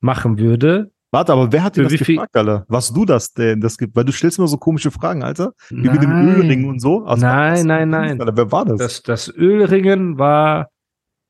machen 0.02 0.38
würde. 0.38 0.92
Warte, 1.14 1.34
aber 1.34 1.52
wer 1.52 1.64
hat 1.64 1.76
dir 1.76 1.84
das 1.84 1.92
gefragt, 1.92 2.36
Alter? 2.38 2.66
Warst 2.70 2.96
du 2.96 3.04
das 3.06 3.34
denn? 3.34 3.60
Das 3.60 3.78
gibt, 3.78 3.96
weil 3.96 4.06
du 4.06 4.14
stellst 4.14 4.38
immer 4.38 4.48
so 4.48 4.58
komische 4.58 4.92
Fragen, 4.92 5.24
Alter. 5.24 5.54
Wie 5.70 5.90
mit 5.90 6.02
dem 6.02 6.10
Nein. 6.10 6.36
Ölring 6.36 6.70
und 6.70 6.80
so. 6.80 7.04
Also, 7.04 7.26
Nein, 7.26 7.54
was- 7.54 7.64
nein, 7.66 7.90
nein. 7.90 8.22
Alter, 8.22 8.38
wer 8.38 8.52
war 8.52 8.66
das? 8.66 8.78
Das, 8.78 9.02
das 9.04 9.28
Ölringen 9.36 10.18
war, 10.18 10.70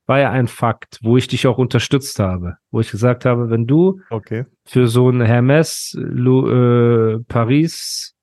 war 0.06 0.20
ja 0.20 0.30
ein 0.30 0.48
Fakt, 0.48 1.00
wo 1.02 1.18
ich 1.18 1.28
dich 1.28 1.48
auch 1.48 1.58
unterstützt 1.58 2.20
habe. 2.20 2.58
Wo 2.70 2.80
ich 2.80 2.92
gesagt 2.92 3.26
habe, 3.26 3.50
wenn 3.50 3.66
du 3.66 4.02
okay. 4.12 4.46
für 4.66 4.88
so 4.88 5.10
ein 5.10 5.22
Hermes 5.22 5.98
äh, 5.98 7.18
Paris 7.28 8.14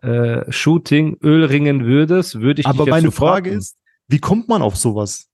äh, 0.00 0.50
Shooting 0.50 1.18
Ölringen 1.22 1.84
würdest, 1.84 2.40
würde 2.40 2.60
ich 2.60 2.66
Aber 2.66 2.84
dich 2.84 2.86
ja 2.86 2.90
meine. 2.92 3.10
Frage 3.10 3.50
ist, 3.50 3.76
wie 4.06 4.20
kommt 4.20 4.48
man 4.48 4.62
auf 4.62 4.76
sowas? 4.76 5.27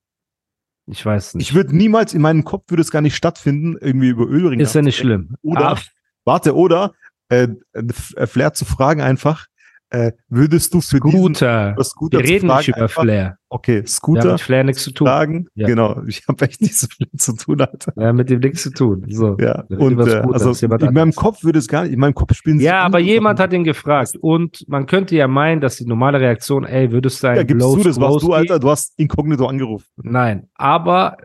Ich 0.86 1.04
weiß 1.04 1.34
nicht. 1.34 1.48
Ich 1.48 1.54
würde 1.54 1.76
niemals, 1.76 2.14
in 2.14 2.20
meinem 2.22 2.44
Kopf 2.44 2.64
würde 2.70 2.82
es 2.82 2.90
gar 2.90 3.00
nicht 3.02 3.16
stattfinden, 3.16 3.76
irgendwie 3.80 4.08
über 4.08 4.26
Ölringe. 4.26 4.62
ist 4.62 4.74
ja 4.74 4.82
nicht 4.82 4.96
schlimm. 4.98 5.36
Oder, 5.42 5.70
Ah, 5.72 5.78
warte, 6.24 6.54
oder, 6.54 6.92
äh, 7.28 7.48
äh, 7.72 8.26
Flair 8.26 8.52
zu 8.52 8.64
fragen 8.64 9.00
einfach, 9.00 9.46
äh, 9.90 10.12
würdest 10.28 10.74
du 10.74 10.80
für 10.80 10.98
diesen 10.98 11.34
Scooter. 11.34 11.72
über 11.72 11.84
Scooter 11.84 12.18
Wir 12.18 12.24
reden 12.28 12.48
nicht 12.48 12.68
über 12.68 12.82
einfach, 12.82 13.02
Flair. 13.02 13.38
Okay, 13.48 13.86
Scooter 13.86 14.32
mit 14.32 14.40
Flair 14.40 14.64
nichts 14.64 14.82
zu 14.82 14.90
tun. 14.90 15.06
fragen, 15.06 15.46
Ja. 15.54 15.66
genau, 15.68 16.02
ich 16.06 16.22
habe 16.26 16.44
echt 16.44 16.60
nicht 16.60 16.76
so 16.76 16.86
viel 16.88 17.08
zu 17.16 17.36
tun, 17.36 17.60
Alter. 17.60 17.92
Haben 17.96 18.16
mit 18.16 18.28
dem 18.30 18.40
nichts 18.40 18.62
zu 18.62 18.70
tun. 18.72 19.04
So. 19.08 19.36
Ja, 19.38 19.64
und 19.68 19.98
äh, 20.00 20.22
also 20.32 20.52
in 20.64 20.70
meinem 20.70 20.88
anderes. 20.96 21.16
Kopf 21.16 21.44
würde 21.44 21.58
es 21.60 21.68
gar 21.68 21.84
nicht, 21.84 21.92
in 21.92 22.00
meinem 22.00 22.14
Kopf 22.14 22.34
spielen 22.34 22.58
Ja, 22.58 22.80
aber 22.80 22.98
jemand 22.98 23.38
hat 23.38 23.52
ihn 23.52 23.62
gefragt. 23.64 24.16
Und 24.20 24.64
man 24.68 24.86
könnte 24.86 25.14
ja 25.14 25.28
meinen, 25.28 25.60
dass 25.60 25.76
die 25.76 25.86
normale 25.86 26.18
Reaktion, 26.20 26.64
ey, 26.64 26.90
würdest 26.90 27.22
du 27.22 27.28
einen 27.28 27.36
Ja, 27.36 27.42
gibst 27.44 27.64
du, 27.64 27.82
das 27.82 28.00
warst 28.00 28.22
du, 28.24 28.32
Alter, 28.32 28.58
du 28.58 28.70
hast 28.70 28.98
inkognito 28.98 29.46
angerufen. 29.46 29.86
Nein, 30.02 30.48
aber 30.54 31.18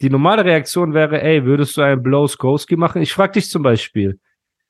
die 0.00 0.08
normale 0.10 0.44
Reaktion 0.44 0.94
wäre, 0.94 1.20
ey, 1.22 1.44
würdest 1.44 1.76
du 1.76 1.82
einen 1.82 2.02
Blowskowski 2.02 2.76
machen? 2.76 3.02
Ich 3.02 3.12
frage 3.12 3.32
dich 3.32 3.50
zum 3.50 3.62
Beispiel, 3.62 4.18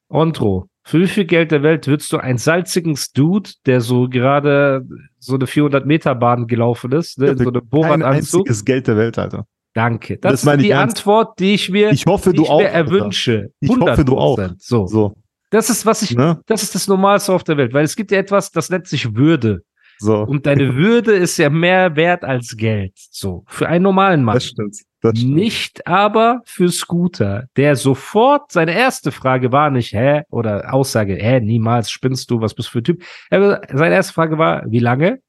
Ondro, 0.09 0.69
für 0.87 1.01
wie 1.01 1.07
viel 1.07 1.25
Geld 1.25 1.51
der 1.51 1.63
Welt 1.63 1.87
würdest 1.87 2.13
du 2.13 2.19
einen 2.19 2.37
salzigen 2.39 2.99
Dude, 3.15 3.51
der 3.67 3.81
so 3.81 4.09
gerade 4.09 4.83
so 5.19 5.35
eine 5.35 5.47
400 5.47 5.87
Meter 5.87 6.15
Bahn 6.15 6.47
gelaufen 6.47 6.93
ist, 6.93 7.19
ne, 7.19 7.29
in 7.29 7.39
so 7.39 7.49
eine 7.49 7.61
Kein 7.61 7.69
Bohrradanzug? 7.71 8.41
einziges 8.43 8.65
Geld 8.65 8.87
der 8.87 8.97
Welt, 8.99 9.19
Alter. 9.19 9.47
Danke. 9.73 10.19
Das 10.19 10.43
Das, 10.43 10.55
ist 10.55 10.61
die 10.63 10.71
ernst. 10.71 10.99
Antwort, 10.99 11.39
die 11.41 11.55
ich 11.55 11.71
mir, 11.71 11.91
Ich 11.91 12.05
hoffe, 12.07 12.31
die 12.31 12.37
du 12.37 12.43
ich 12.45 12.49
auch. 12.51 12.61
mir 12.61 12.69
erwünsche. 12.69 13.49
Ich 13.61 13.71
hoffe, 13.71 14.05
du 14.05 14.17
auch. 14.19 14.39
100%. 14.39 14.55
So. 14.59 14.87
So, 14.87 15.15
Das 15.51 15.71
ist, 15.71 15.85
was 15.87 16.03
ich, 16.03 16.15
ne? 16.15 16.41
das 16.47 16.63
ist 16.63 16.75
das 16.75 16.87
Normalste 16.87 17.33
auf 17.33 17.43
der 17.45 17.57
Welt, 17.57 17.73
weil 17.73 17.85
es 17.85 17.97
gibt 17.97 18.11
ja 18.13 18.19
etwas, 18.19 18.51
das 18.51 18.69
nennt 18.71 18.87
sich 18.87 19.17
Würde. 19.17 19.63
So. 19.99 20.19
Und 20.23 20.45
deine 20.47 20.75
Würde 20.77 21.13
ist 21.13 21.39
ja 21.39 21.49
mehr 21.51 21.97
wert 21.97 22.25
als 22.25 22.57
Geld. 22.57 22.93
So. 23.11 23.45
Für 23.49 23.69
einen 23.69 23.83
normalen 23.85 24.23
Mann. 24.23 24.35
das 24.35 24.47
stimmt. 24.47 24.77
Nicht 25.13 25.87
aber 25.87 26.41
für 26.47 26.71
Scooter, 26.71 27.49
der 27.57 27.77
sofort, 27.77 28.51
seine 28.51 28.75
erste 28.75 29.13
Frage 29.13 29.53
war 29.53 29.71
nicht, 29.71 29.93
hä? 29.93 30.23
Oder 30.31 30.73
Aussage, 30.73 31.15
hä, 31.17 31.41
niemals 31.41 31.91
spinnst 31.91 32.31
du, 32.31 32.41
was 32.41 32.55
bist 32.55 32.69
du 32.69 32.73
für 32.73 32.79
ein 32.79 32.85
Typ? 32.85 33.05
Er- 33.31 33.61
Seine 33.73 33.95
erste 33.97 34.15
Frage 34.15 34.39
war, 34.39 34.63
wie 34.71 34.79
lange? 34.79 35.21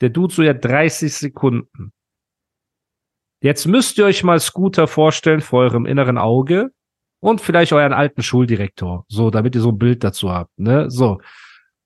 Der 0.00 0.08
Dude 0.08 0.32
so 0.32 0.42
ja 0.42 0.54
30 0.54 1.12
Sekunden. 1.12 1.92
Jetzt 3.42 3.66
müsst 3.66 3.98
ihr 3.98 4.06
euch 4.06 4.24
mal 4.24 4.40
Scooter 4.40 4.86
vorstellen 4.86 5.42
vor 5.42 5.60
eurem 5.60 5.84
inneren 5.84 6.16
Auge 6.16 6.70
und 7.20 7.40
vielleicht 7.42 7.72
euren 7.74 7.92
alten 7.92 8.22
Schuldirektor, 8.22 9.04
so, 9.08 9.30
damit 9.30 9.54
ihr 9.54 9.60
so 9.60 9.70
ein 9.70 9.78
Bild 9.78 10.02
dazu 10.02 10.30
habt, 10.32 10.58
ne? 10.58 10.90
So. 10.90 11.20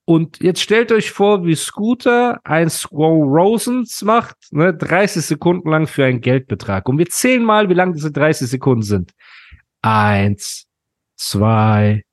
Und 0.09 0.43
jetzt 0.43 0.63
stellt 0.63 0.91
euch 0.91 1.11
vor, 1.11 1.45
wie 1.45 1.55
Scooter 1.55 2.41
ein 2.43 2.71
Squaw 2.71 3.25
Rosens 3.25 4.01
macht, 4.01 4.39
ne, 4.53 4.73
30 4.73 5.23
Sekunden 5.23 5.69
lang 5.69 5.87
für 5.87 6.07
einen 6.07 6.23
Geldbetrag. 6.23 6.89
Und 6.89 6.97
wir 6.97 7.11
zählen 7.11 7.45
mal, 7.45 7.69
wie 7.69 7.75
lang 7.75 7.93
diese 7.93 8.11
30 8.11 8.49
Sekunden 8.49 8.81
sind. 8.81 9.13
Eins, 9.83 10.67
zwei, 11.15 12.07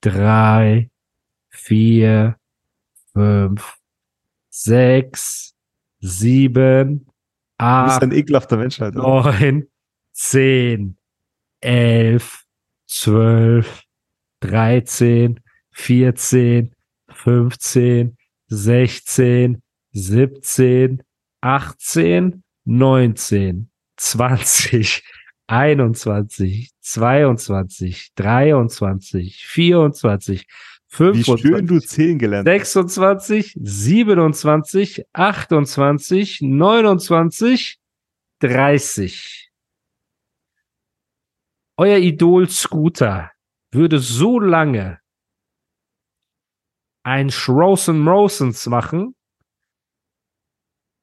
drei, 0.00 0.88
vier, 1.50 2.36
fünf, 3.12 3.76
sechs, 4.48 5.52
sieben, 6.00 7.00
Du 7.00 7.04
bist 7.04 7.10
acht, 7.58 8.02
ein 8.02 8.12
ekelhafter 8.12 8.56
Mensch, 8.56 8.80
Alter. 8.80 8.98
neun, 8.98 9.68
zehn, 10.12 10.96
elf, 11.60 12.46
zwölf, 12.86 13.82
13, 14.40 15.38
14, 15.72 16.72
15, 17.16 18.16
16, 18.48 19.62
17, 19.92 21.02
18, 21.40 22.42
19, 22.64 23.70
20, 23.96 25.02
21, 25.46 26.70
22, 26.80 28.12
23, 28.14 29.46
24, 29.46 30.46
Wie 30.98 31.24
schön 31.24 31.38
25, 31.38 31.66
du 31.66 31.80
zählen 31.80 32.18
gelernt 32.18 32.48
hast. 32.48 32.72
26, 32.72 33.54
27, 33.60 35.04
28, 35.12 36.40
29, 36.42 37.78
30. 38.40 39.50
Euer 41.78 41.98
Idol 41.98 42.48
Scooter 42.48 43.30
würde 43.70 43.98
so 43.98 44.40
lange 44.40 44.98
ein 47.06 47.30
Schrosen 47.30 48.00
Mosens 48.00 48.66
machen, 48.66 49.14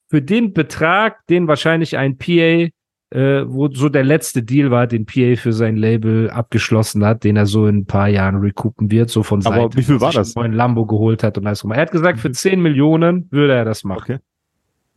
für 0.09 0.21
den 0.21 0.53
Betrag, 0.53 1.25
den 1.27 1.47
wahrscheinlich 1.47 1.97
ein 1.97 2.17
PA, 2.17 2.67
äh, 3.11 3.45
wo 3.47 3.69
so 3.71 3.87
der 3.87 4.03
letzte 4.03 4.43
Deal 4.43 4.69
war, 4.69 4.85
den 4.85 5.05
PA 5.05 5.35
für 5.37 5.53
sein 5.53 5.77
Label 5.77 6.29
abgeschlossen 6.29 7.05
hat, 7.05 7.23
den 7.23 7.37
er 7.37 7.45
so 7.45 7.67
in 7.67 7.77
ein 7.77 7.85
paar 7.85 8.09
Jahren 8.09 8.35
recoupen 8.35 8.91
wird, 8.91 9.09
so 9.09 9.23
von 9.23 9.45
Aber 9.45 9.55
Seite, 9.55 9.77
wie 9.77 9.83
viel 9.83 10.01
war 10.01 10.11
das? 10.11 10.35
neuen 10.35 10.51
Lambo 10.51 10.85
geholt 10.85 11.23
hat 11.23 11.37
und 11.37 11.47
alles 11.47 11.61
gemacht. 11.61 11.77
Er 11.77 11.83
hat 11.83 11.91
gesagt, 11.91 12.19
für 12.19 12.31
10 12.31 12.61
Millionen 12.61 13.31
würde 13.31 13.53
er 13.53 13.63
das 13.65 13.85
machen. 13.85 14.19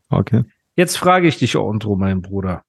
Okay. 0.09 0.41
Okay. 0.41 0.45
Jetzt 0.75 0.97
frage 0.99 1.29
ich 1.29 1.39
dich, 1.39 1.57
Ondro, 1.57 1.95
mein 1.95 2.21
Bruder. 2.21 2.63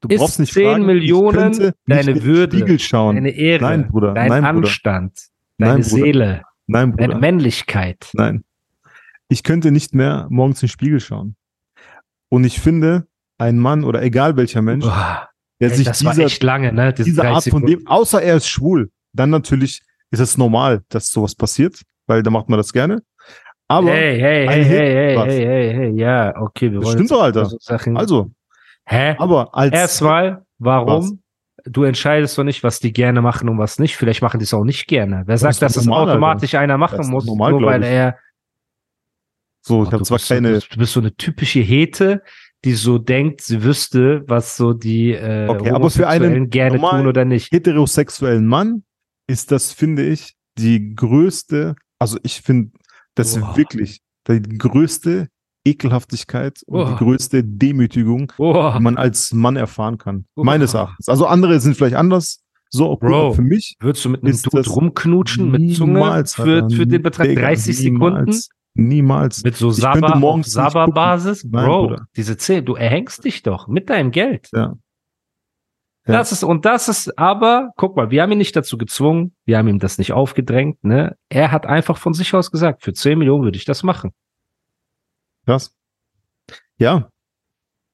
Du 0.00 0.08
Ist 0.08 0.18
brauchst 0.18 0.40
nicht 0.40 0.52
10 0.52 0.64
fragen, 0.64 0.86
Millionen 0.86 1.72
deine 1.86 2.24
Würde, 2.24 2.58
deine 2.58 3.30
Ehre, 3.30 3.64
Nein, 3.64 3.88
Bruder. 3.88 4.14
dein 4.14 4.28
Nein, 4.28 4.42
Bruder. 4.42 4.66
Anstand, 4.66 5.18
deine 5.58 5.74
Nein, 5.74 5.82
Bruder. 5.82 6.04
Seele, 6.04 6.42
Nein, 6.66 6.92
Bruder. 6.92 7.18
Männlichkeit. 7.18 8.10
Nein. 8.12 8.44
Ich 9.28 9.42
könnte 9.42 9.70
nicht 9.70 9.94
mehr 9.94 10.26
morgens 10.30 10.62
in 10.62 10.66
den 10.66 10.72
Spiegel 10.72 11.00
schauen. 11.00 11.36
Und 12.28 12.44
ich 12.44 12.60
finde, 12.60 13.06
ein 13.38 13.58
Mann 13.58 13.84
oder 13.84 14.02
egal 14.02 14.36
welcher 14.36 14.62
Mensch, 14.62 14.84
Boah, 14.84 15.28
der 15.60 15.70
ey, 15.70 15.76
sich 15.76 15.90
dieser, 15.90 16.24
echt 16.24 16.42
lange, 16.42 16.72
ne? 16.72 16.92
Diese, 16.92 17.10
diese 17.10 17.20
30 17.22 17.34
Art 17.34 17.60
von 17.60 17.66
dem, 17.66 17.86
außer 17.86 18.22
er 18.22 18.36
ist 18.36 18.48
schwul, 18.48 18.90
dann 19.12 19.30
natürlich 19.30 19.82
ist 20.10 20.20
es 20.20 20.38
normal, 20.38 20.82
dass 20.88 21.08
sowas 21.08 21.34
passiert, 21.34 21.80
weil 22.06 22.22
da 22.22 22.30
macht 22.30 22.48
man 22.48 22.58
das 22.58 22.72
gerne. 22.72 23.02
Aber, 23.66 23.90
hey, 23.90 24.18
hey, 24.20 24.46
hey, 24.46 24.64
hey, 24.64 24.94
hey, 24.94 25.16
was? 25.16 25.26
hey, 25.26 25.46
hey, 25.46 25.74
hey, 25.74 25.90
ja, 25.98 26.36
okay, 26.36 26.70
wir 26.70 26.80
Das 26.80 26.86
wollen 26.86 26.98
stimmt 26.98 27.10
doch, 27.10 27.22
Alter. 27.22 27.46
so 27.46 27.74
also, 27.94 28.30
Hä? 28.86 29.16
aber 29.18 29.54
als, 29.54 29.72
Erstmal, 29.72 30.44
warum? 30.58 31.22
Du 31.64 31.84
entscheidest 31.84 32.36
doch 32.36 32.44
nicht, 32.44 32.62
was 32.62 32.78
die 32.80 32.92
gerne 32.92 33.22
machen 33.22 33.48
und 33.48 33.58
was 33.58 33.78
nicht. 33.78 33.96
Vielleicht 33.96 34.20
machen 34.22 34.38
die 34.38 34.44
es 34.44 34.52
auch 34.54 34.64
nicht 34.64 34.86
gerne. 34.86 35.22
Wer 35.26 35.38
sagt, 35.38 35.52
ist 35.54 35.62
doch 35.62 35.66
dass 35.68 35.76
es 35.76 35.88
automatisch 35.88 36.54
einer 36.54 36.74
Das 36.74 36.80
machen 36.92 37.10
muss, 37.10 37.24
normal, 37.24 37.52
nur 37.52 37.62
weil 37.62 37.82
ich. 37.82 37.88
er 37.88 38.18
so, 39.66 39.82
ich 39.82 39.88
Oh, 39.88 39.92
habe 39.92 40.04
zwar 40.04 40.18
bist 40.18 40.28
keine, 40.28 40.58
du 40.58 40.76
bist 40.76 40.92
so 40.92 41.00
eine 41.00 41.14
typische 41.16 41.60
Hete, 41.60 42.22
die 42.64 42.74
so 42.74 42.98
denkt, 42.98 43.40
sie 43.40 43.62
wüsste, 43.62 44.24
was 44.26 44.56
so 44.56 44.74
die 44.74 45.12
äh, 45.12 45.48
Okay, 45.48 45.70
aber 45.70 45.90
für 45.90 46.06
einen 46.08 46.50
gerne 46.50 46.78
tun 46.78 47.06
oder 47.06 47.24
nicht. 47.24 47.52
heterosexuellen 47.52 48.46
Mann 48.46 48.84
ist 49.26 49.50
das, 49.50 49.72
finde 49.72 50.06
ich, 50.06 50.34
die 50.58 50.94
größte, 50.94 51.76
also 51.98 52.18
ich 52.22 52.42
finde, 52.42 52.72
das 53.14 53.36
ist 53.36 53.56
wirklich 53.56 54.00
die 54.28 54.40
größte 54.58 55.28
Ekelhaftigkeit 55.64 56.60
und 56.66 56.78
Boah. 56.78 56.90
die 56.90 56.96
größte 57.04 57.42
Demütigung, 57.44 58.32
Boah, 58.36 58.74
die 58.76 58.82
man 58.82 58.96
als 58.96 59.32
Mann 59.32 59.56
erfahren 59.56 59.98
kann. 59.98 60.26
Boah. 60.34 60.44
Meines 60.44 60.74
Erachtens. 60.74 61.08
Also 61.08 61.26
andere 61.26 61.60
sind 61.60 61.76
vielleicht 61.76 61.96
anders. 61.96 62.40
So, 62.70 62.96
Bro. 62.96 63.34
für 63.34 63.42
mich 63.42 63.76
würdest 63.80 64.04
du 64.04 64.08
mit 64.08 64.24
einem 64.24 64.36
Dude 64.42 64.68
rumknutschen 64.68 65.50
mit 65.50 65.76
Zunge 65.76 65.92
niemals, 65.92 66.34
für, 66.34 66.68
für 66.68 66.86
den 66.86 67.02
Betrag 67.02 67.28
Digga, 67.28 67.42
30 67.42 67.76
Sekunden? 67.76 68.00
niemals, 68.24 68.48
Niemals. 68.76 69.44
Mit 69.44 69.56
so 69.56 69.70
Saba-Basis? 69.70 71.44
Nein, 71.44 71.64
Bro, 71.64 71.86
Bruder. 71.86 72.06
diese 72.16 72.36
10, 72.36 72.64
du 72.64 72.74
erhängst 72.74 73.24
dich 73.24 73.44
doch 73.44 73.68
mit 73.68 73.88
deinem 73.90 74.10
Geld. 74.10 74.48
Ja. 74.52 74.74
Ja. 76.06 76.18
Das 76.18 76.32
ist, 76.32 76.42
und 76.42 76.66
das 76.66 76.88
ist, 76.88 77.16
aber, 77.18 77.70
guck 77.76 77.96
mal, 77.96 78.10
wir 78.10 78.22
haben 78.22 78.32
ihn 78.32 78.38
nicht 78.38 78.54
dazu 78.56 78.76
gezwungen, 78.76 79.34
wir 79.46 79.56
haben 79.56 79.68
ihm 79.68 79.78
das 79.78 79.96
nicht 79.96 80.12
aufgedrängt, 80.12 80.84
ne? 80.84 81.16
Er 81.30 81.50
hat 81.50 81.64
einfach 81.66 81.96
von 81.96 82.12
sich 82.12 82.34
aus 82.34 82.50
gesagt, 82.50 82.82
für 82.82 82.92
10 82.92 83.18
Millionen 83.18 83.44
würde 83.44 83.56
ich 83.56 83.64
das 83.64 83.82
machen. 83.84 84.10
Krass. 85.46 85.74
Ja. 86.78 87.08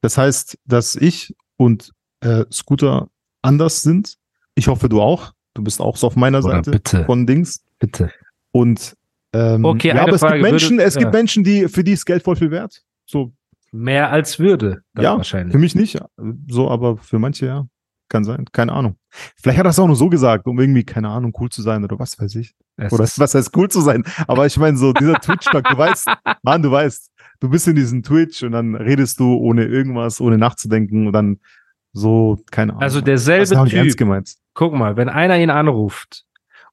Das 0.01 0.17
heißt, 0.19 0.59
dass 0.65 0.97
ich 0.97 1.35
und 1.57 1.93
äh, 2.21 2.45
Scooter 2.51 3.09
anders 3.43 3.83
sind. 3.83 4.17
Ich 4.55 4.69
hoffe, 4.69 4.89
du 4.89 5.01
auch. 5.01 5.33
Du 5.55 5.63
bist 5.63 5.81
auch 5.81 5.97
so 5.97 6.07
auf 6.07 6.17
meiner 6.17 6.39
Oder 6.45 6.57
Seite 6.57 6.71
bitte, 6.71 7.05
von 7.05 7.27
Dings. 7.27 7.63
bitte. 7.79 8.13
Und 8.53 8.97
ähm, 9.33 9.65
Okay, 9.65 9.89
ja, 9.89 9.95
eine 9.95 10.03
aber 10.03 10.13
es 10.15 10.21
Frage, 10.21 10.39
gibt 10.39 10.51
Menschen, 10.51 10.77
würde- 10.79 10.85
es 10.85 10.95
gibt 10.95 11.13
ja. 11.13 11.19
Menschen, 11.19 11.45
die 11.45 11.69
für 11.69 11.85
die 11.85 11.93
ist 11.93 12.05
Geld 12.07 12.23
voll 12.23 12.37
viel 12.37 12.51
wert. 12.51 12.83
So, 13.07 13.33
Mehr 13.73 14.11
als 14.11 14.39
würde, 14.41 14.83
ja, 14.97 15.17
wahrscheinlich. 15.17 15.53
für 15.53 15.59
mich 15.59 15.75
nicht. 15.77 15.99
So, 16.49 16.69
aber 16.71 16.97
für 16.97 17.19
manche 17.19 17.47
ja. 17.47 17.67
Kann 18.09 18.25
sein. 18.25 18.47
Keine 18.53 18.73
Ahnung. 18.73 18.97
Vielleicht 19.37 19.59
hat 19.59 19.66
er 19.66 19.70
es 19.70 19.79
auch 19.79 19.87
nur 19.87 19.96
so 19.96 20.09
gesagt, 20.09 20.46
um 20.46 20.59
irgendwie, 20.59 20.85
keine 20.85 21.09
Ahnung, 21.09 21.33
cool 21.40 21.51
zu 21.51 21.62
sein 21.62 21.83
oder 21.85 21.99
was 21.99 22.18
weiß 22.18 22.35
ich. 22.37 22.55
Es 22.77 22.92
Oder 22.92 23.05
was 23.05 23.35
heißt 23.35 23.57
cool 23.57 23.68
zu 23.68 23.81
sein? 23.81 24.05
Aber 24.27 24.46
ich 24.46 24.57
meine, 24.57 24.77
so 24.77 24.92
dieser 24.92 25.14
Twitch-Talk, 25.20 25.64
du 25.68 25.77
weißt, 25.77 26.09
Mann, 26.42 26.62
du 26.62 26.70
weißt, 26.70 27.11
du 27.40 27.49
bist 27.49 27.68
in 27.68 27.77
diesem 27.77 28.03
Twitch 28.03 28.42
und 28.42 28.53
dann 28.53 28.75
redest 28.75 29.20
du 29.20 29.37
ohne 29.37 29.64
irgendwas, 29.64 30.20
ohne 30.20 30.38
nachzudenken 30.38 31.07
und 31.07 31.12
dann 31.12 31.40
so, 31.92 32.38
keine 32.51 32.73
Ahnung. 32.73 32.83
Also 32.83 33.01
das 33.01 33.25
derselbe 33.25 33.61
auch 33.61 33.64
nicht 33.64 33.75
ernst 33.75 33.92
Typ, 33.92 33.99
gemeint. 33.99 34.35
guck 34.55 34.73
mal, 34.73 34.96
wenn 34.96 35.09
einer 35.09 35.38
ihn 35.38 35.51
anruft 35.51 36.25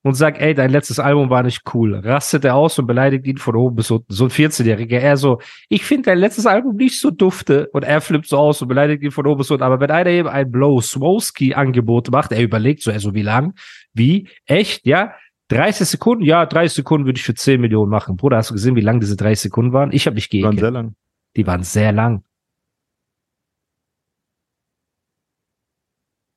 und 0.08 0.14
sagt, 0.14 0.40
ey, 0.40 0.54
dein 0.54 0.72
letztes 0.72 1.00
Album 1.00 1.30
war 1.30 1.44
nicht 1.44 1.64
cool, 1.74 1.96
rastet 1.96 2.46
er 2.46 2.56
aus 2.56 2.80
und 2.80 2.88
beleidigt 2.88 3.28
ihn 3.28 3.38
von 3.38 3.56
oben 3.56 3.76
bis 3.76 3.92
unten. 3.92 4.12
So 4.12 4.24
ein 4.24 4.30
14-Jähriger. 4.30 4.98
Er 4.98 5.18
so, 5.18 5.40
ich 5.70 5.84
finde 5.84 6.04
dein 6.04 6.18
letztes 6.18 6.46
Album 6.46 6.78
nicht 6.78 7.00
so 7.00 7.12
dufte. 7.12 7.70
Und 7.74 7.84
er 7.84 8.00
flippt 8.00 8.28
so 8.28 8.38
aus 8.38 8.62
und 8.62 8.70
beleidigt 8.70 9.04
ihn 9.04 9.12
von 9.12 9.28
oben 9.28 9.40
bis 9.40 9.52
unten. 9.52 9.64
Aber 9.64 9.80
wenn 9.80 9.92
einer 9.92 10.10
eben 10.10 10.30
ein 10.30 10.50
Blow 10.50 10.82
Swoski-Angebot 10.82 12.10
macht, 12.10 12.32
er 12.32 12.42
überlegt 12.42 12.82
so, 12.82 12.92
also 12.92 13.14
wie 13.14 13.22
lang? 13.22 13.54
Wie? 13.94 14.30
Echt? 14.46 14.86
Ja? 14.86 15.14
30 15.50 15.88
Sekunden? 15.88 16.24
Ja, 16.24 16.46
30 16.46 16.76
Sekunden 16.76 17.06
würde 17.06 17.18
ich 17.18 17.26
für 17.26 17.34
10 17.34 17.60
Millionen 17.60 17.90
machen. 17.90 18.16
Bruder, 18.16 18.38
hast 18.38 18.50
du 18.50 18.54
gesehen, 18.54 18.76
wie 18.76 18.82
lang 18.82 19.00
diese 19.00 19.18
30 19.18 19.42
Sekunden 19.44 19.74
waren? 19.74 19.92
Ich 19.92 20.06
habe 20.06 20.16
mich 20.16 20.30
Die 20.30 20.44
waren 20.44 20.58
sehr 20.58 20.72
lang. 20.72 20.96
Die 21.36 21.46
waren 21.46 21.64
sehr 21.64 21.92
lang. 21.92 22.24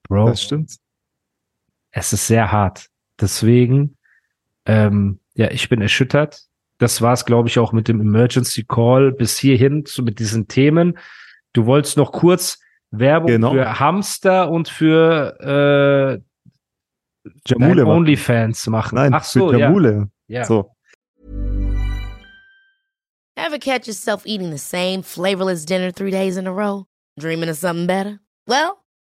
Bro. 0.09 0.27
Das 0.27 0.43
stimmt. 0.43 0.75
es 1.93 2.13
ist 2.13 2.27
sehr 2.27 2.51
hart. 2.51 2.90
Deswegen, 3.21 3.97
ähm, 4.67 5.21
ja, 5.35 5.51
ich 5.51 5.69
bin 5.69 5.81
erschüttert. 5.83 6.43
Das 6.79 7.03
war 7.03 7.13
es, 7.13 7.25
glaube 7.27 7.49
ich, 7.49 7.59
auch 7.59 7.73
mit 7.73 7.89
dem 7.89 8.01
Emergency 8.01 8.65
Call 8.65 9.13
bis 9.13 9.37
hierhin 9.39 9.85
zu, 9.85 10.03
mit 10.03 10.19
diesen 10.19 10.49
Themen. 10.49 10.99
Du 11.53 11.67
wolltest 11.67 11.97
noch 11.97 12.13
kurz 12.13 12.59
Werbung 12.91 13.27
Genau. 13.29 13.53
für 13.53 13.79
Hamster 13.79 14.51
und 14.51 14.69
für 14.69 16.21
äh, 17.25 17.31
Jamule 17.47 17.87
OnlyFans 17.87 18.67
machen. 18.69 18.97
Nein, 18.97 19.13
Ach 19.15 19.25
so, 19.25 19.51
für 19.51 19.59
ja. 19.59 19.67
Jamule. 19.67 20.09
ja. 20.27 20.45
So. 20.45 20.75
Ever 23.37 23.59
catch 23.59 23.87
yourself 23.87 24.27
eating 24.27 24.51
the 24.51 24.59
same 24.59 25.03
flavorless 25.03 25.65
dinner 25.65 25.93
three 25.93 26.11
days 26.11 26.37
in 26.37 26.47
a 26.47 26.53
row? 26.53 26.87
Dreaming 27.19 27.49
of 27.49 27.57
something 27.57 27.87
better? 27.87 28.21
Well, 28.47 28.80